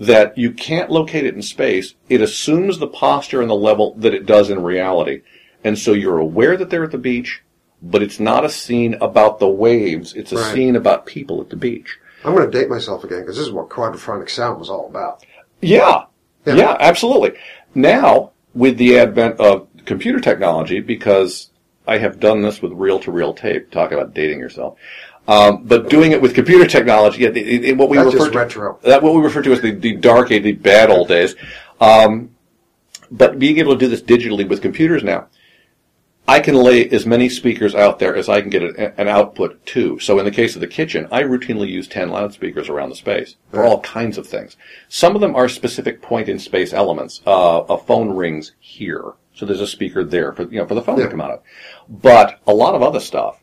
[0.00, 4.12] that you can't locate it in space, it assumes the posture and the level that
[4.14, 5.20] it does in reality.
[5.62, 7.42] And so you're aware that they're at the beach,
[7.80, 10.52] but it's not a scene about the waves, it's a Right.
[10.54, 11.98] scene about people at the beach.
[12.24, 15.22] I'm going to date myself again because this is what quadraphonic sound was all about.
[15.60, 16.04] Yeah.
[16.46, 16.54] Yeah.
[16.56, 16.76] yeah.
[16.80, 17.32] absolutely.
[17.74, 21.50] Now, with the advent of computer technology, because
[21.86, 24.78] I have done this with reel-to-reel tape, talk about dating yourself,
[25.26, 28.32] um, but doing it with computer technology, yeah, it, it, what we That's refer just
[28.32, 28.78] to, retro.
[28.82, 31.34] that what we refer to as the, the dark age, the bad old days.
[31.80, 32.30] Um,
[33.10, 35.28] but being able to do this digitally with computers now,
[36.26, 39.98] I can lay as many speakers out there as I can get an output to.
[39.98, 43.36] So in the case of the kitchen, I routinely use 10 loudspeakers around the space
[43.50, 44.56] for all kinds of things.
[44.88, 47.20] Some of them are specific point in space elements.
[47.26, 49.12] Uh, a phone rings here.
[49.34, 51.04] So there's a speaker there for, you know, for the phone Yeah.
[51.04, 51.40] to come out of.
[51.90, 53.42] But a lot of other stuff,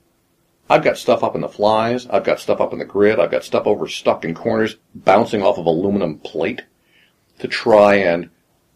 [0.68, 2.08] I've got stuff up in the flies.
[2.08, 3.20] I've got stuff up in the grid.
[3.20, 6.64] I've got stuff over stuck in corners, bouncing off of aluminum plate
[7.40, 8.30] to try and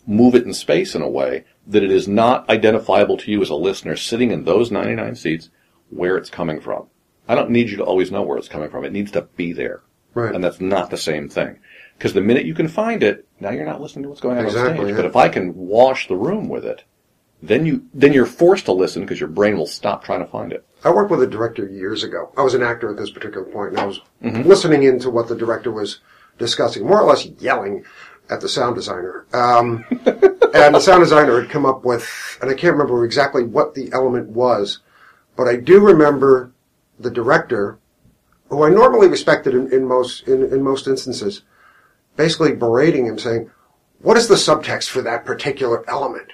[0.07, 3.49] move it in space in a way that it is not identifiable to you as
[3.49, 5.49] a listener sitting in those 99 seats
[5.89, 6.87] where it's coming from.
[7.27, 8.85] I don't need you to always know where it's coming from.
[8.85, 9.81] It needs to be there.
[10.13, 10.33] Right.
[10.33, 11.59] And that's not the same thing.
[11.97, 14.43] Because the minute you can find it, now you're not listening to what's going on
[14.43, 14.89] on Exactly, stage.
[14.89, 14.95] yeah.
[14.97, 16.83] But if I can wash the room with it,
[17.41, 20.51] then you then you're forced to listen because your brain will stop trying to find
[20.53, 20.65] it.
[20.83, 22.31] I worked with a director years ago.
[22.37, 24.43] I was an actor at this particular point, and I was Mm-hmm.
[24.47, 25.99] listening into what the director was
[26.37, 27.83] discussing, more or less yelling
[28.29, 29.25] at the sound designer.
[29.33, 33.73] Um, and the sound designer had come up with, and I can't remember exactly what
[33.73, 34.79] the element was,
[35.35, 36.51] but I do remember
[36.99, 37.77] the director,
[38.49, 41.41] who I normally respected in, in most in, in most instances,
[42.15, 43.49] basically berating him, saying,
[43.99, 46.31] "What is the subtext for that particular element?"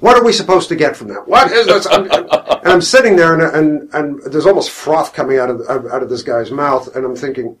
[0.00, 1.26] What are we supposed to get from that?
[1.26, 1.86] What is this?
[1.90, 6.02] I'm, and I'm sitting there, and, and and there's almost froth coming out of out
[6.02, 7.58] of this guy's mouth, and I'm thinking,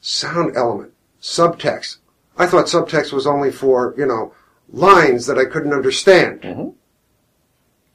[0.00, 1.98] sound element, subtext.
[2.38, 4.32] I thought subtext was only for, you know,
[4.70, 6.42] lines that I couldn't understand.
[6.42, 6.74] Mhm.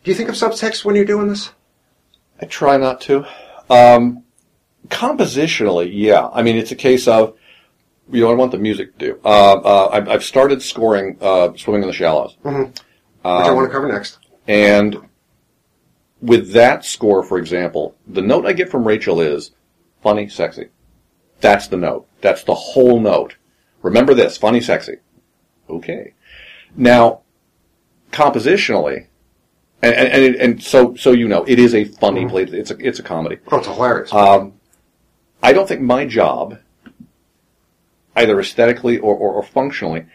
[0.04, 1.52] Do you think of subtext when you're doing this?
[2.42, 3.26] I try not to.
[3.70, 4.24] Um,
[4.88, 6.30] compositionally, yeah.
[6.34, 7.36] I mean, it's a case of,
[8.12, 9.20] you know, I want the music to do.
[9.24, 12.36] Uh, uh, I've, I've started scoring uh, Swimming in the Shallows.
[12.42, 12.56] Which
[13.24, 14.18] I want to cover next.
[14.48, 14.98] And
[16.22, 19.52] with that score, for example, the note I get from Rachel is
[20.02, 20.70] funny, sexy.
[21.42, 22.08] That's the note.
[22.22, 23.36] That's the whole note.
[23.82, 24.98] Remember this, funny, sexy.
[25.70, 26.14] Okay.
[26.76, 27.22] Now,
[28.12, 29.08] compositionally,
[29.82, 32.44] and, and, and, and so, so you know, it is a funny play.
[32.44, 33.38] It's a, it's a comedy.
[33.52, 34.14] Oh, it's hilarious.
[34.14, 34.54] Um,
[35.42, 36.60] I don't think my job,
[38.16, 40.06] either aesthetically or, or, or functionally,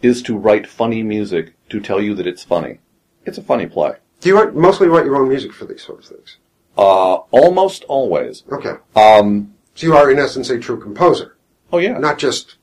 [0.00, 2.78] is to write funny music to tell you that it's funny.
[3.26, 3.96] It's a funny play.
[4.20, 6.38] Do you write, mostly write your own music for these sort of things?
[6.78, 8.44] Uh, almost always.
[8.50, 8.74] Okay.
[8.96, 11.36] Um, So you are, in essence, a true composer,
[11.72, 11.98] oh yeah.
[11.98, 12.56] not just.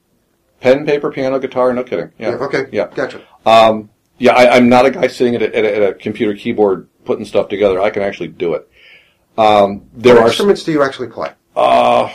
[0.61, 1.73] Pen, paper, piano, guitar.
[1.73, 2.11] No kidding.
[2.17, 2.31] Yeah.
[2.31, 2.65] Yeah, okay.
[2.71, 2.87] Yeah.
[2.93, 3.21] Gotcha.
[3.45, 4.33] Um, yeah.
[4.33, 7.25] I, I'm not a guy sitting at a, at, a, at a computer keyboard putting
[7.25, 7.79] stuff together.
[7.79, 8.69] I can actually do it.
[9.37, 11.31] Um, there what are instruments do you actually play?
[11.55, 12.11] uh,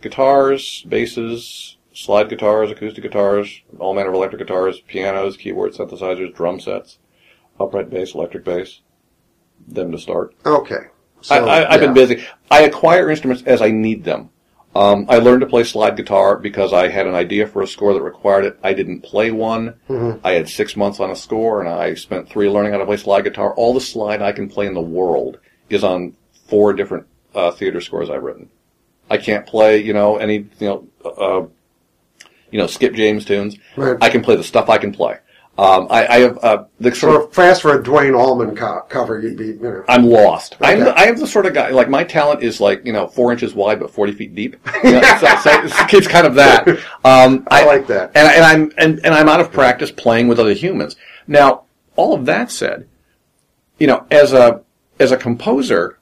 [0.00, 6.60] guitars, basses, slide guitars, acoustic guitars, all manner of electric guitars, pianos, keyboard synthesizers, drum
[6.60, 6.98] sets,
[7.60, 8.80] upright bass, electric bass.
[9.68, 10.34] Them to start.
[10.44, 10.88] Okay.
[11.20, 12.24] So, I, I, I've been busy.
[12.50, 14.30] I acquire instruments as I need them.
[14.74, 17.92] Um, I learned to play slide guitar because I had an idea for a score
[17.92, 18.58] that required it.
[18.62, 19.74] I didn't play one.
[19.88, 20.24] Mm-hmm.
[20.26, 22.96] I had six months on a score, and I spent three learning how to play
[22.96, 23.52] slide guitar.
[23.54, 27.80] All the slide I can play in the world is on four different uh, theater
[27.80, 28.48] scores I've written.
[29.10, 31.46] I can't play, you know, any, you know, uh,
[32.50, 33.56] you know, Skip James tunes.
[33.76, 33.98] Right.
[34.00, 35.18] I can play the stuff I can play.
[35.58, 39.20] Um, I, I have uh, the sort of fast for a Duane Allman co- cover,
[39.20, 39.84] you'd be, you know.
[39.86, 40.56] I'm lost.
[40.62, 43.06] I'm the, I am the sort of guy like my talent is like you know
[43.06, 44.56] four inches wide but forty feet deep.
[44.82, 46.66] You know, so, so it's, it's kind of that.
[47.04, 48.12] Um, I like that.
[48.14, 50.96] and, and I'm and, and I'm out of practice playing with other humans.
[51.26, 51.64] Now,
[51.96, 52.88] all of that said,
[53.78, 54.62] you know, as a
[54.98, 55.98] as a composer,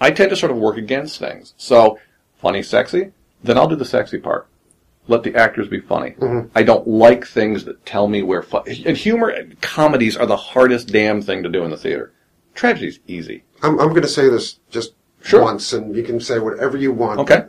[0.00, 1.54] I tend to sort of work against things.
[1.56, 1.98] So
[2.38, 4.46] funny, sexy, then I'll do the sexy part.
[5.08, 6.10] Let the actors be funny.
[6.18, 6.48] Mm-hmm.
[6.56, 8.64] I don't like things that tell me where fun.
[8.84, 12.12] And humor, comedies are the hardest damn thing to do in the theater.
[12.54, 13.44] Tragedy's easy.
[13.62, 15.42] I'm, I'm going to say this just Sure.
[15.42, 17.18] once, and you can say whatever you want.
[17.20, 17.44] Okay.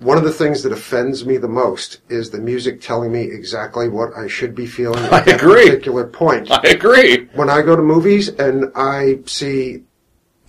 [0.00, 3.88] One of the things that offends me the most is the music telling me exactly
[3.88, 5.66] what I should be feeling at I that agree.
[5.66, 6.50] particular point.
[6.50, 7.28] I agree.
[7.34, 9.82] when I go to movies and I see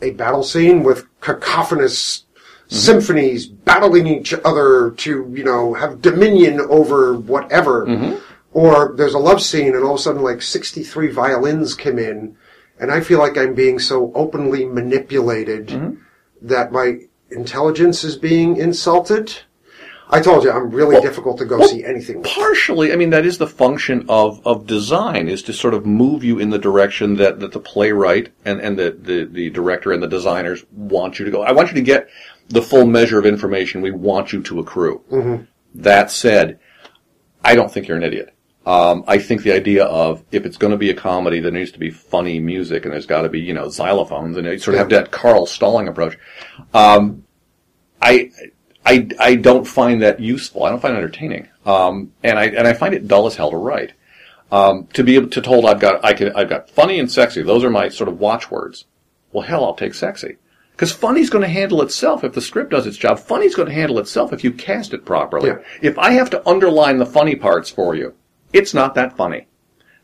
[0.01, 2.25] a battle scene with cacophonous
[2.69, 8.17] symphonies battling each other to, you know, have dominion over whatever, mm-hmm.
[8.53, 12.37] or there's a love scene and all of a sudden like 63 violins come in,
[12.79, 15.95] and I feel like I'm being so openly manipulated mm-hmm.
[16.43, 16.99] that my
[17.31, 19.35] intelligence is being insulted.
[20.11, 22.31] I told you, I'm really difficult to go see anything with.
[22.31, 26.23] Partially, I mean, that is the function of, of design, is to sort of move
[26.23, 30.01] you in the direction that, that the playwright and, and the, the, the director and
[30.01, 31.43] the designers want you to go.
[31.43, 32.09] I want you to get
[32.49, 35.01] the full measure of information we want you to accrue.
[35.75, 36.59] That said,
[37.43, 38.33] I don't think you're an idiot.
[38.65, 41.71] Um, I think the idea of if it's going to be a comedy, there needs
[41.71, 44.75] to be funny music, and there's got to be you know xylophones, and you sort
[44.75, 46.17] of have that Carl Stalling approach.
[46.73, 47.23] Um,
[48.01, 48.31] I,
[48.85, 50.63] I, I don't find that useful.
[50.63, 53.51] I don't find it entertaining, um, and I and I find it dull as hell
[53.51, 53.93] to write.
[54.51, 57.41] Um, to be able to told I've got I can I've got funny and sexy.
[57.41, 58.85] Those are my sort of watchwords.
[59.31, 60.37] Well, hell, I'll take sexy.
[60.79, 63.19] Because funny's going to handle itself if the script does its job.
[63.19, 65.49] Funny's going to handle itself if you cast it properly.
[65.49, 65.57] Yeah.
[65.81, 68.13] If I have to underline the funny parts for you,
[68.53, 69.47] it's not that funny.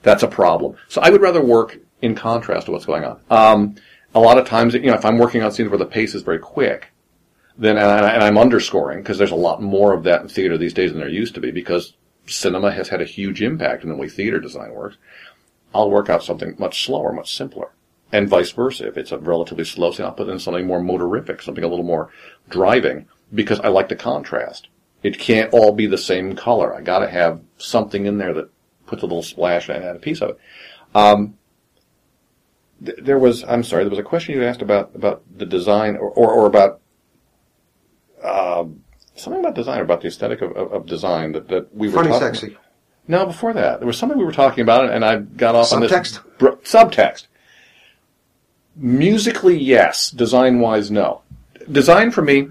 [0.01, 0.75] That's a problem.
[0.89, 3.21] So I would rather work in contrast to what's going on.
[3.29, 3.75] Um,
[4.13, 6.23] a lot of times, you know, if I'm working on scenes where the pace is
[6.23, 6.89] very quick,
[7.57, 10.57] then and, I, and I'm underscoring because there's a lot more of that in theater
[10.57, 11.93] these days than there used to be because
[12.27, 14.97] cinema has had a huge impact in the way theater design works.
[15.73, 17.69] I'll work out something much slower, much simpler.
[18.15, 18.87] And vice versa.
[18.87, 21.85] If it's a relatively slow scene, I'll put in something more motorific, something a little
[21.85, 22.09] more
[22.49, 24.67] driving, because I like the contrast.
[25.03, 26.73] It can't all be the same color.
[26.73, 28.49] I gotta have something in there that
[28.87, 30.39] puts a little splash and add a piece of it.
[30.95, 31.37] Um,
[32.83, 35.95] th- there was, I'm sorry, there was a question you asked about, about the design
[35.97, 36.81] or, or, or about,
[38.23, 38.81] um
[39.17, 42.09] something about design, about the aesthetic of, of, of design that, that we were Funny,
[42.09, 42.57] talking sexy.
[43.07, 45.81] no, before that, there was something we were talking about, and I got off on
[45.81, 46.37] this Subtext?
[46.37, 47.27] br- subtext.
[48.75, 50.09] Musically, yes.
[50.11, 51.21] Design-wise, no.
[51.71, 52.49] Design for me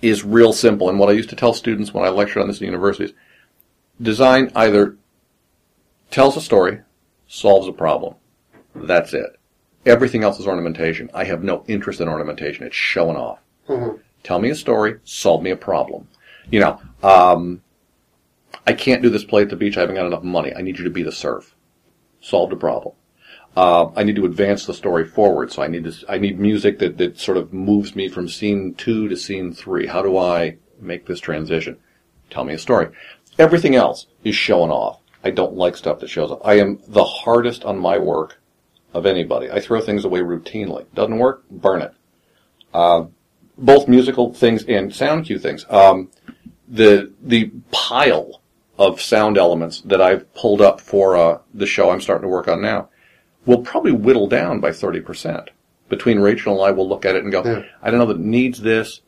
[0.00, 2.60] is real simple, and what I used to tell students when I lectured on this
[2.60, 3.12] in universities:
[4.00, 4.96] design either
[6.10, 6.80] tells a story,
[7.26, 8.14] solves a problem.
[8.74, 9.38] That's it.
[9.84, 11.10] Everything else is ornamentation.
[11.14, 12.66] I have no interest in ornamentation.
[12.66, 13.38] It's showing off.
[14.22, 16.08] Tell me a story, solve me a problem.
[16.50, 17.62] You know, um,
[18.66, 19.76] I can't do this play at the beach.
[19.76, 20.54] I haven't got enough money.
[20.54, 21.54] I need you to be the surf.
[22.20, 22.94] Solved a problem.
[23.56, 26.78] Uh, I need to advance the story forward, so I need to, I need music
[26.80, 29.86] that, that sort of moves me from scene two to scene three.
[29.86, 31.78] How do I make this transition?
[32.28, 32.88] Tell me a story.
[33.38, 35.00] Everything else is showing off.
[35.24, 36.42] I don't like stuff that shows off.
[36.44, 38.38] I am the hardest on my work
[38.92, 39.50] of anybody.
[39.50, 40.84] I throw things away routinely.
[40.94, 41.48] Doesn't work?
[41.50, 41.94] Burn it.
[42.74, 43.06] Uh,
[43.56, 45.64] both musical things and sound cue things.
[45.70, 46.10] Um,
[46.68, 48.42] the the pile
[48.78, 52.48] of sound elements that I've pulled up for uh, the show I'm starting to work
[52.48, 52.90] on now
[53.46, 55.48] will probably whittle down by 30%.
[55.88, 57.62] Between Rachel and I, we'll look at it and go, Yeah.
[57.82, 59.00] I don't know that it needs this.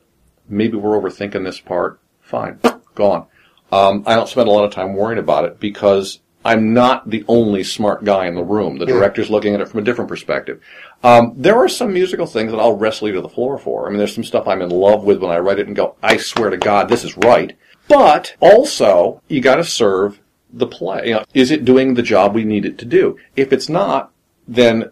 [0.49, 2.01] Maybe we're overthinking this part.
[2.23, 2.61] Fine.
[2.95, 3.27] Gone.
[3.73, 7.25] Um, I don't spend a lot of time worrying about it because I'm not the
[7.29, 8.79] only smart guy in the room.
[8.79, 8.95] The Yeah.
[8.95, 10.61] director's looking at it from a different perspective.
[11.03, 13.87] Um, there are some musical things that I'll wrestle you to the floor for.
[13.87, 15.97] I mean, there's some stuff I'm in love with when I write it and go,
[16.03, 17.57] I swear to God, this is right.
[17.89, 20.21] But also, you got to serve
[20.53, 21.09] the play.
[21.09, 23.19] You know, is it doing the job we need it to do?
[23.37, 24.11] If it's not,
[24.49, 24.91] then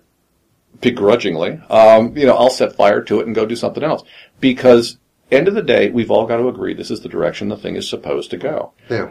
[0.81, 4.03] begrudgingly, um, you know, I'll set fire to it and go do something else.
[4.39, 4.99] Because
[5.31, 7.75] end of the day, we've all got to agree this is the direction the thing
[7.75, 8.73] is supposed to go.
[8.91, 9.11] Yeah.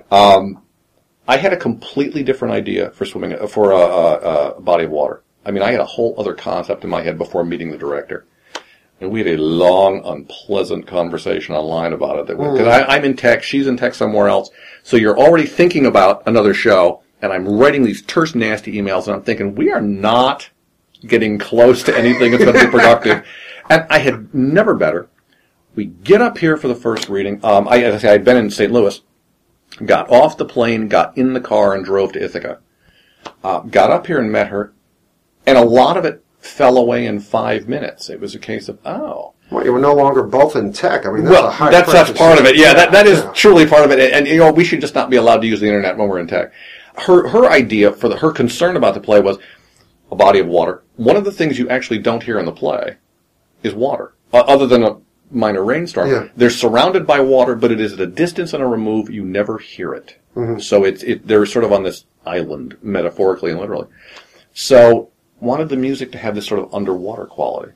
[1.27, 4.91] I had a completely different idea for swimming uh, for a, a, a body of
[4.91, 5.23] water.
[5.45, 8.25] I mean, I had a whole other concept in my head before meeting the director,
[9.01, 12.27] and we had a long, unpleasant conversation online about it.
[12.27, 14.49] That because I'm in tech, she's in tech somewhere else,
[14.83, 19.15] so you're already thinking about another show, and I'm writing these terse, nasty emails, and
[19.15, 20.49] I'm thinking we are not
[21.05, 23.26] getting close to anything that's going to be productive.
[23.67, 25.09] And I had never better.
[25.73, 27.43] We get up here for the first reading.
[27.43, 28.71] Um, I, as I say, I'd been in St.
[28.71, 29.01] Louis
[29.84, 32.59] got off the plane, got in the car, and drove to Ithaca.
[33.43, 34.73] Uh, got up here and met her,
[35.45, 38.09] and a lot of it fell away in five minutes.
[38.09, 39.34] It was a case of, oh.
[39.51, 41.05] Well, you were no longer both in tech.
[41.05, 42.55] I mean, that's well, a high that's, that's part of it.
[42.55, 43.32] Yeah, that, that is Yeah.
[43.34, 43.99] truly part of it.
[43.99, 46.07] And, and, you know, we should just not be allowed to use the internet when
[46.07, 46.51] we're in tech.
[46.97, 49.37] Her, her idea for the, her concern about the play was
[50.11, 50.83] a body of water.
[50.95, 52.97] One of the things you actually don't hear in the play
[53.63, 54.97] is water, uh, other than a
[55.31, 56.09] minor rainstorm.
[56.09, 56.27] Yeah.
[56.35, 59.09] They're surrounded by water, but it is at a distance and a remove.
[59.09, 60.17] You never hear it.
[60.35, 60.59] Mm-hmm.
[60.59, 63.87] So it's it, they're sort of on this island, metaphorically and literally.
[64.53, 67.73] So wanted the music to have this sort of underwater quality.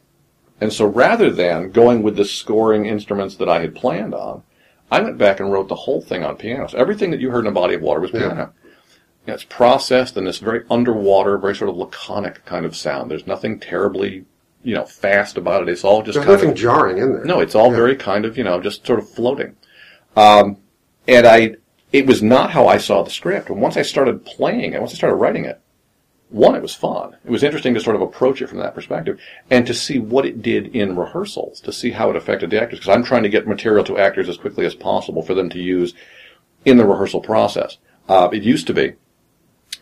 [0.62, 4.44] And so rather than going with the scoring instruments that I had planned on,
[4.92, 6.68] I went back and wrote the whole thing on piano.
[6.68, 8.50] So everything that you heard in a body of water was Yeah.
[9.30, 13.12] You know, it's processed in this very underwater, very sort of laconic kind of sound.
[13.12, 14.26] There's nothing terribly,
[14.64, 15.70] you know, fast about it.
[15.70, 17.26] It's all just There's kind nothing of jarring in there.
[17.26, 17.76] no, it's all Yeah.
[17.76, 19.56] very kind of, you know, just sort of floating.
[20.18, 20.58] Um,
[21.08, 21.58] and I,
[21.94, 23.52] it was not how I saw the script.
[23.52, 25.62] And once I started playing it, once I started writing it,
[26.30, 27.16] one, it was fun.
[27.24, 29.20] It was interesting to sort of approach it from that perspective
[29.52, 32.80] and to see what it did in rehearsals, to see how it affected the actors.
[32.80, 35.60] Because I'm trying to get material to actors as quickly as possible for them to
[35.60, 35.94] use
[36.66, 37.78] in the rehearsal process.
[38.08, 38.94] Uh, it used to be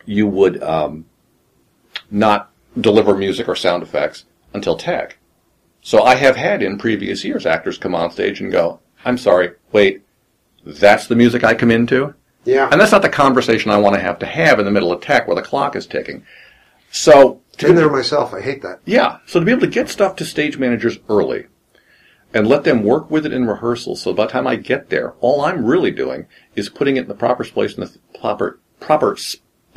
[0.08, 1.06] you would um,
[2.10, 2.50] not
[2.80, 5.18] deliver music or sound effects until tech.
[5.82, 9.52] So I have had in previous years actors come on stage and go, I'm sorry,
[9.72, 10.02] wait,
[10.66, 12.14] that's the music I come into?
[12.46, 12.70] Yeah.
[12.72, 15.02] And that's not the conversation I want to have to have in the middle of
[15.02, 16.26] tech where the clock is ticking.
[16.92, 18.34] So, to Been there myself.
[18.34, 18.80] I hate that.
[18.86, 21.48] yeah, so to be able to get stuff to stage managers early
[22.34, 23.96] and let them work with it in rehearsal.
[23.96, 27.08] so by the time I get there, all I'm really doing is putting it in
[27.08, 29.18] the proper place in the th- proper, proper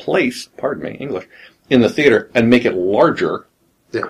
[0.04, 1.26] place, pardon me, English,
[1.68, 3.46] in the theater and make it larger
[3.92, 4.08] Yeah.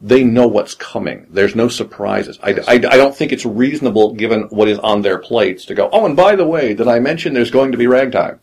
[0.00, 1.26] they know what's coming.
[1.30, 2.38] There's no surprises.
[2.42, 5.88] I, I, I don't think it's reasonable, given what is on their plates, to go,
[5.92, 8.40] oh, and by the way, did I mention there's going to be ragtime?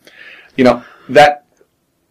[0.58, 1.46] You know, that,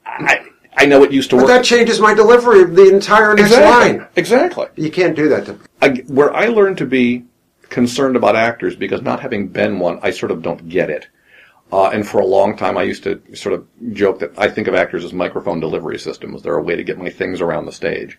[0.05, 0.35] I,
[0.77, 1.55] I know it used to But work.
[1.55, 3.99] that changes my delivery of the entire next exactly.
[3.99, 4.09] line.
[4.17, 4.67] Exactly.
[4.77, 7.25] You can't do that to I, where I learned to be
[7.69, 11.09] concerned about actors, because not having been one, I sort of don't get it.
[11.73, 14.69] Uh, and for a long time, I used to sort of joke that I think
[14.69, 16.43] of actors as microphone delivery systems.
[16.43, 18.19] They're a way to get my things around the stage.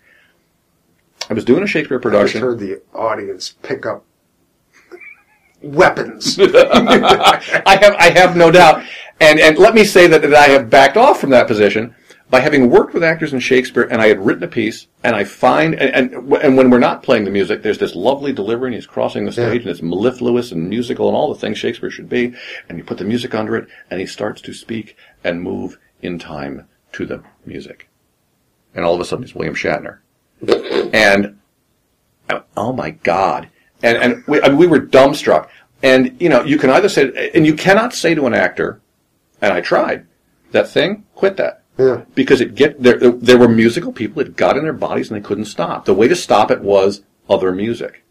[1.30, 2.38] I was doing a Shakespeare production.
[2.38, 4.04] I just heard the audience pick up
[5.62, 6.38] weapons.
[6.40, 8.84] I have, I have no doubt.
[9.20, 11.94] And, and let me say that, that I have backed off from that position
[12.30, 15.24] by having worked with actors in Shakespeare and I had written a piece and I
[15.24, 18.74] find, and, and, and when we're not playing the music, there's this lovely delivery and
[18.74, 22.08] he's crossing the stage and it's mellifluous and musical and all the things Shakespeare should
[22.08, 22.34] be.
[22.68, 26.18] And you put the music under it and he starts to speak and move in
[26.18, 27.88] time to the music.
[28.74, 29.98] And all of a sudden it's William Shatner.
[30.92, 31.38] And
[32.56, 33.48] oh my god
[33.82, 35.48] and and we, I mean, we were dumbstruck
[35.82, 38.80] and you know you can either say and you cannot say to an actor
[39.40, 40.06] and i tried
[40.52, 42.02] that thing quit that Yeah.
[42.14, 45.26] because it get there there were musical people it got in their bodies and they
[45.26, 48.02] couldn't stop the way to stop it was other music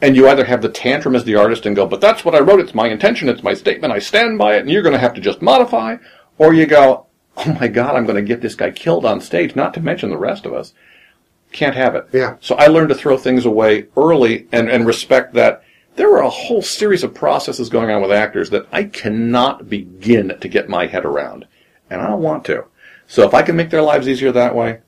[0.00, 2.40] and you either have the tantrum as the artist and go, but that's what I
[2.40, 4.98] wrote, it's my intention, it's my statement, I stand by it, and you're going to
[5.00, 5.96] have to just modify,
[6.38, 7.06] or you go,
[7.36, 10.10] oh my god, I'm going to get this guy killed on stage, not to mention
[10.10, 10.72] the rest of us.
[11.50, 12.08] Can't have it.
[12.12, 12.36] Yeah.
[12.40, 15.64] So I learned to throw things away early and, and respect that
[15.96, 20.38] there are a whole series of processes going on with actors that I cannot begin
[20.40, 21.46] to get my head around.
[21.90, 22.64] And I don't want to.
[23.06, 24.80] So if I can make their lives easier that way,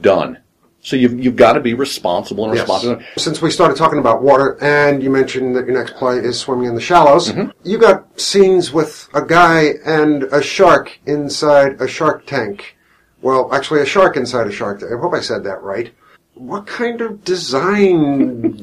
[0.00, 0.38] done.
[0.80, 2.62] So you've, you've got to be responsible and Yes.
[2.62, 3.02] responsible.
[3.16, 6.66] Since we started talking about water, and you mentioned that your next play is Swimming
[6.66, 7.50] in the Shallows, mm-hmm.
[7.66, 12.76] you got scenes with a guy and a shark inside a shark tank.
[13.22, 14.92] Well, actually, a shark inside a shark tank.
[14.92, 15.90] I hope I said that right.
[16.34, 18.60] What kind of design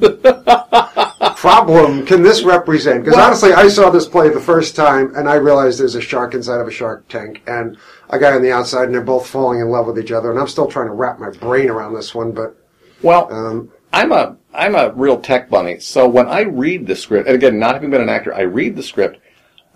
[1.42, 3.02] problem can this represent?
[3.02, 6.00] Because Well- honestly, I saw this play the first time, and I realized there's a
[6.00, 7.76] shark inside of a shark tank, and
[8.10, 10.30] a guy on the outside, and they're both falling in love with each other.
[10.30, 12.54] And I'm still trying to wrap my brain around this one, but
[13.02, 15.80] Well, um, I'm a I'm a real tech bunny.
[15.80, 18.76] So when I read the script, and again, not having been an actor, I read
[18.76, 19.18] the script.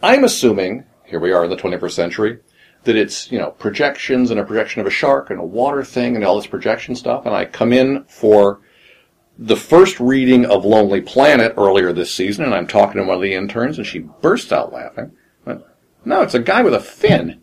[0.05, 2.39] I'm assuming here we are in the 21st century
[2.85, 6.15] that it's you know projections and a projection of a shark and a water thing
[6.15, 7.27] and all this projection stuff.
[7.27, 8.61] And I come in for
[9.39, 13.23] the first reading of Lonely Planet earlier this season, and I'm talking to one of
[13.23, 15.13] the interns, and she bursts out laughing.
[15.45, 15.65] I went,
[16.05, 17.43] no, it's a guy with a fin.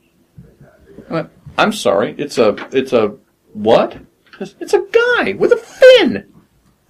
[1.09, 3.15] I went, I'm sorry, it's a it's a
[3.53, 3.97] what?
[4.39, 6.33] It's a guy with a fin.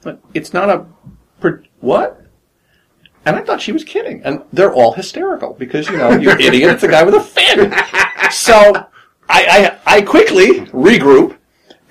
[0.01, 0.85] But it's not a
[1.39, 2.25] pro- what?
[3.25, 4.21] And I thought she was kidding.
[4.23, 6.71] And they're all hysterical because you know you idiot.
[6.71, 7.73] It's a guy with a fin.
[8.31, 8.87] So
[9.29, 11.37] I, I I quickly regroup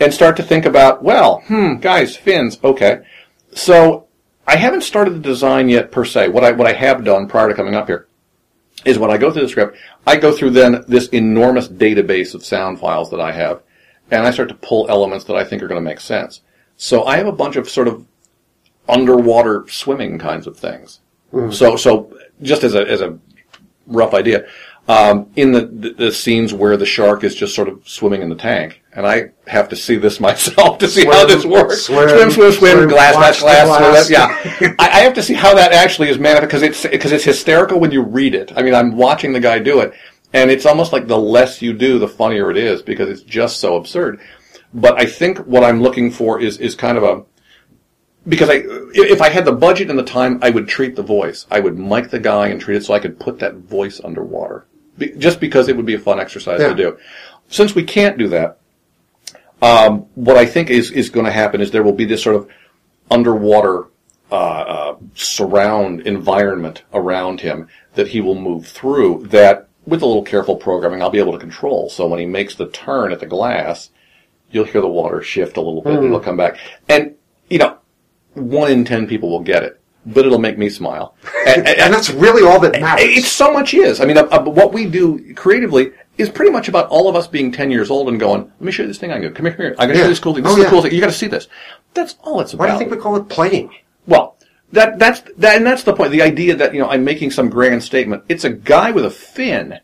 [0.03, 3.03] and start to think about well, hmm, guys, fins, okay.
[3.55, 4.09] So
[4.46, 6.28] I haven't started the design yet per se.
[6.28, 8.09] What I what I have done prior to coming up here
[8.84, 9.76] is when I go through the script,
[10.07, 13.62] I go through then this enormous database of sound files that I have,
[14.11, 16.40] and I start to pull elements that I think are going to make sense.
[16.76, 18.05] So I have a bunch of sort of
[18.88, 21.00] underwater swimming kinds of things.
[21.53, 23.18] So, so just as a as a
[23.86, 24.46] rough idea,
[24.88, 28.28] um, in the, the the scenes where the shark is just sort of swimming in
[28.28, 31.82] the tank, and I have to see this myself to see how this works.
[31.86, 34.09] swim, swim, swim, swim, swim, glass, glass, glass.
[34.09, 34.11] glass.
[34.11, 37.24] Yeah, I, I have to see how that actually is manifest because it's because it's
[37.24, 38.53] hysterical when you read it.
[38.57, 39.93] I mean, I'm watching the guy do it,
[40.32, 43.61] and it's almost like the less you do, the funnier it is because it's just
[43.61, 44.20] so absurd.
[44.74, 47.24] But I think what I'm looking for is is kind of a
[48.28, 48.62] because I
[48.95, 51.47] if I had the budget and the time, I would treat the voice.
[51.51, 54.66] I would mic the guy and treat it so I could put that voice underwater,
[54.97, 56.68] Be, just because it would be a fun exercise Yeah.
[56.68, 56.99] to do.
[57.49, 58.59] Since we can't do that,
[59.62, 62.36] um, what I think is is going to happen is there will be this sort
[62.36, 62.48] of
[63.10, 63.86] underwater
[64.30, 69.26] uh, uh, surround environment around him that he will move through.
[69.28, 71.88] That with a little careful programming, I'll be able to control.
[71.90, 73.90] So when he makes the turn at the glass,
[74.50, 76.58] you'll hear the water shift a little bit, and it'll come back.
[76.88, 77.14] And
[77.50, 77.78] you know,
[78.34, 81.14] one in ten people will get it, but it'll make me smile.
[81.44, 83.04] And, and- and that's really all that matters.
[83.18, 84.00] it so much is.
[84.00, 85.90] I mean, uh, uh, what we do creatively
[86.23, 88.73] is pretty much about all of us being 10 years old and going, let me
[88.73, 89.31] show you this thing I can do.
[89.31, 89.75] Come here, come here.
[89.79, 90.45] I'm going to show you this cool thing.
[90.45, 90.93] This Oh, is the cool thing.
[90.93, 91.49] You got to see this.
[91.95, 92.64] That's all it's about.
[92.64, 93.70] Why do you think we call it playing?
[94.07, 94.37] well,
[94.73, 96.12] that, that's, that, and that's the point.
[96.12, 98.25] The idea that, you know, I'm making some grand statement.
[98.31, 99.81] It's a guy with a fin.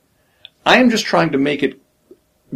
[0.64, 1.78] I am just trying to make it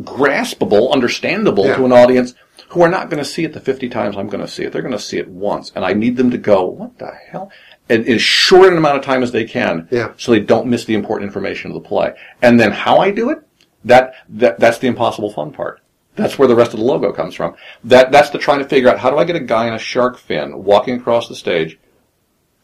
[0.00, 1.76] graspable, understandable Yeah.
[1.76, 2.34] to an audience
[2.68, 4.72] who are not going to see it the 50 times I'm going to see it.
[4.72, 5.72] They're going to see it once.
[5.74, 7.50] And I need them to go, what the hell?
[7.90, 9.88] And in as short an amount of time as they can.
[9.90, 10.12] Yeah.
[10.16, 12.14] So they don't miss the important information of the play.
[12.40, 13.40] And then how I do it,
[13.84, 15.80] that, that, that's the impossible fun part.
[16.14, 17.54] That's where the rest of the logo comes from.
[17.84, 19.78] That, that's the trying to figure out how do I get a guy in a
[19.78, 21.78] shark fin walking across the stage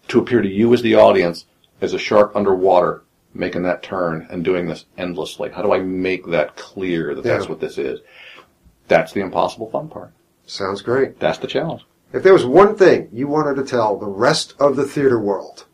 [0.08, 1.46] to appear to you as the audience
[1.80, 3.02] as a shark underwater
[3.34, 5.50] making that turn and doing this endlessly?
[5.50, 8.00] How do I make that clear that that's what this is?
[8.86, 10.12] That's the impossible fun part.
[10.46, 11.18] Sounds great.
[11.18, 11.84] That's the challenge.
[12.12, 15.66] If there was one thing you wanted to tell the rest of the theater world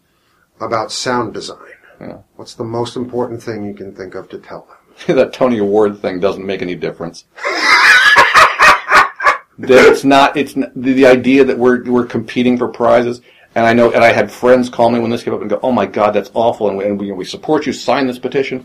[0.60, 1.58] about sound design,
[2.00, 2.18] Yeah.
[2.36, 4.73] what's the most important thing you can think of to tell them?
[5.06, 7.24] that Tony Award thing doesn't make any difference.
[9.58, 10.36] that it's not.
[10.36, 13.20] It's n the, the idea that we're we're competing for prizes.
[13.56, 15.60] And I know, and I had friends call me when this came up and go,
[15.62, 17.72] "Oh my God, that's awful!" And we, and we, we support you.
[17.72, 18.64] Sign this petition.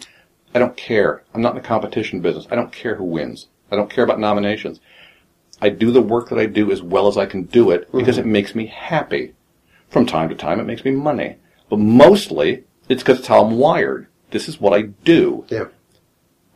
[0.56, 1.22] I don't care.
[1.34, 2.48] I'm not in the competition business.
[2.50, 3.48] I don't care who wins.
[3.72, 4.80] I don't care about nominations.
[5.62, 8.00] I do the work that I do as well as I can do it mm-hmm.
[8.00, 9.34] because it makes me happy.
[9.90, 13.58] From time to time, it makes me money, but mostly it's because it's how I'm
[13.58, 14.08] wired.
[14.30, 15.46] This is what I do.
[15.50, 15.66] Yeah.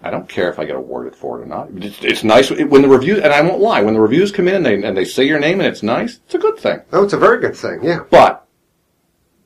[0.03, 1.69] I don't care if I get awarded for it or not.
[1.75, 4.55] It's, it's nice when the reviews, and I won't lie, when the reviews come in
[4.55, 6.81] and they, and they say your name and it's nice, it's a good thing.
[6.91, 7.79] Oh, it's a very good thing.
[7.81, 8.03] Yeah.
[8.09, 8.45] But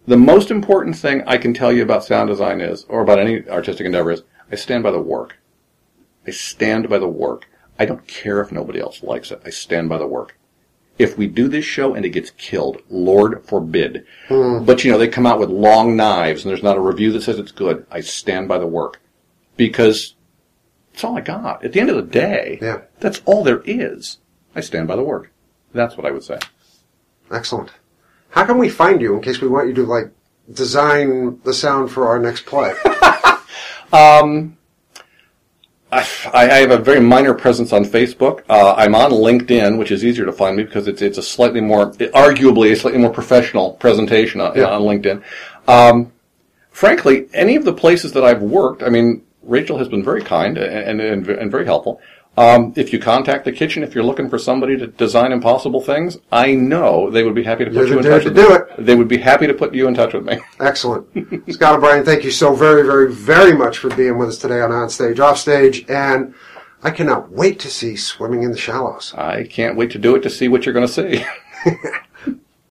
[0.08, 3.48] the most important thing I can tell you about sound design is, or about any
[3.48, 5.38] artistic endeavor is, I stand by the work.
[6.26, 7.48] I stand by the work.
[7.78, 9.42] I don't care if nobody else likes it.
[9.46, 10.38] I stand by the work.
[10.98, 14.06] if we do this show and it gets killed, Lord forbid.
[14.28, 14.66] Hmm.
[14.66, 17.22] But you know, they come out with long knives and there's not a review that
[17.22, 17.86] says it's good.
[17.92, 19.00] I stand by the work
[19.56, 20.16] because
[20.98, 21.64] it's all I got.
[21.64, 22.80] At the end of the day, Yeah.
[23.00, 24.18] that's all there is.
[24.56, 25.32] I stand by the work.
[25.72, 26.40] That's what I would say.
[27.32, 27.70] Excellent.
[28.32, 30.10] How can we find you in case we want you to like
[30.52, 32.74] design the sound for our next play?
[35.92, 38.42] I, I have a very minor presence on Facebook.
[38.50, 41.62] Uh, I'm on LinkedIn, which is easier to find me because it's it's a slightly
[41.62, 44.66] more, arguably, a slightly more professional presentation on, Yeah.
[44.66, 45.22] on LinkedIn.
[45.68, 46.12] Um,
[46.72, 50.58] frankly, any of the places that I've worked, I mean, Rachel has been very kind
[50.58, 52.00] and and, and very helpful.
[52.38, 56.20] Um, if you contact the kitchen, if you're looking for somebody to design impossible things,
[56.32, 58.50] I know they would be happy to put You're you in touch dude with to
[58.50, 58.56] me.
[58.58, 58.86] do it.
[58.86, 60.38] They would be happy to put you in touch with me.
[60.60, 61.08] Excellent.
[61.52, 64.72] Scott O'Brien, thank you so very, very, very much for being with us today on
[64.72, 66.36] On Stage, Off Stage, and
[66.84, 69.16] I cannot wait to see Swimming in the Shallows.
[69.16, 71.26] I can't wait to do it to see what you're going to see.